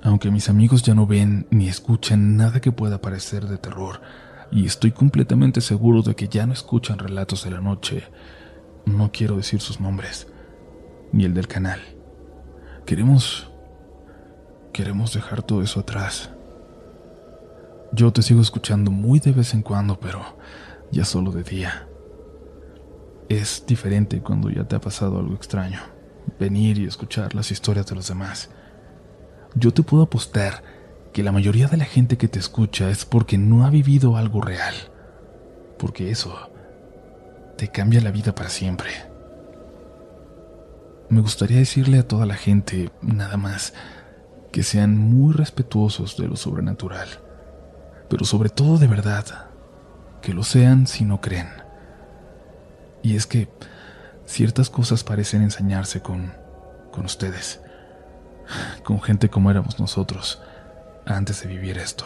Aunque 0.03 0.31
mis 0.31 0.49
amigos 0.49 0.83
ya 0.83 0.95
no 0.95 1.07
ven 1.07 1.47
ni 1.51 1.69
escuchan 1.69 2.37
nada 2.37 2.61
que 2.61 2.73
pueda 2.73 3.01
parecer 3.01 3.47
de 3.47 3.59
terror, 3.59 4.01
y 4.51 4.67
estoy 4.67 4.93
completamente 4.93 5.61
seguro 5.61 6.03
de 6.03 6.17
que 6.17 6.29
ya 6.29 6.47
no 6.47 6.53
escuchan 6.53 6.99
relatos 6.99 7.45
de 7.45 7.51
la 7.51 7.61
noche, 7.61 8.05
no 8.87 9.13
quiero 9.13 9.37
decir 9.37 9.61
sus 9.61 9.81
nombres, 9.81 10.27
ni 11.13 11.25
el 11.25 11.35
del 11.35 11.49
canal. 11.49 11.81
Queremos... 12.87 13.47
Queremos 14.73 15.13
dejar 15.13 15.43
todo 15.43 15.63
eso 15.63 15.81
atrás. 15.81 16.31
Yo 17.93 18.13
te 18.13 18.23
sigo 18.23 18.41
escuchando 18.41 18.93
muy 18.93 19.19
de 19.19 19.33
vez 19.33 19.53
en 19.53 19.63
cuando, 19.63 19.99
pero 19.99 20.21
ya 20.91 21.05
solo 21.05 21.33
de 21.33 21.43
día. 21.43 21.89
Es 23.29 23.65
diferente 23.67 24.21
cuando 24.21 24.51
ya 24.51 24.65
te 24.65 24.77
ha 24.77 24.81
pasado 24.81 25.19
algo 25.19 25.35
extraño, 25.35 25.81
venir 26.39 26.79
y 26.79 26.87
escuchar 26.87 27.35
las 27.35 27.51
historias 27.51 27.87
de 27.87 27.95
los 27.95 28.09
demás. 28.09 28.51
Yo 29.55 29.73
te 29.73 29.83
puedo 29.83 30.03
apostar 30.03 30.63
que 31.13 31.23
la 31.23 31.33
mayoría 31.33 31.69
de 31.69 31.77
la 31.77 31.85
gente 31.85 32.19
que 32.19 32.29
te 32.29 32.39
escucha 32.39 32.91
es 32.91 33.05
porque 33.05 33.39
no 33.39 33.65
ha 33.65 33.71
vivido 33.71 34.17
algo 34.17 34.41
real, 34.41 34.75
porque 35.79 36.11
eso 36.11 36.51
te 37.57 37.69
cambia 37.69 38.01
la 38.01 38.11
vida 38.11 38.35
para 38.35 38.49
siempre. 38.49 38.91
Me 41.09 41.21
gustaría 41.21 41.59
decirle 41.59 41.99
a 41.99 42.07
toda 42.07 42.27
la 42.27 42.35
gente, 42.35 42.91
nada 43.03 43.37
más, 43.37 43.75
que 44.53 44.63
sean 44.63 44.97
muy 44.97 45.33
respetuosos 45.33 46.17
de 46.17 46.29
lo 46.29 46.37
sobrenatural 46.37 47.09
pero 48.11 48.25
sobre 48.25 48.51
todo 48.51 48.77
de 48.77 48.89
verdad, 48.89 49.50
que 50.21 50.35
lo 50.35 50.43
sean 50.43 50.87
si 50.87 51.05
no 51.05 51.21
creen. 51.21 51.49
Y 53.03 53.17
es 53.17 53.27
que 53.27 53.49
ciertas 54.27 54.71
cosas 54.71 55.05
parecen 55.05 55.43
ensañarse 55.43 56.03
con, 56.03 56.33
con 56.91 57.05
ustedes, 57.05 57.61
con 58.85 59.01
gente 59.01 59.29
como 59.29 59.51
éramos 59.51 59.81
nosotros 59.81 60.43
antes 61.07 61.43
de 61.43 61.49
vivir 61.49 61.79
esto. 61.79 62.05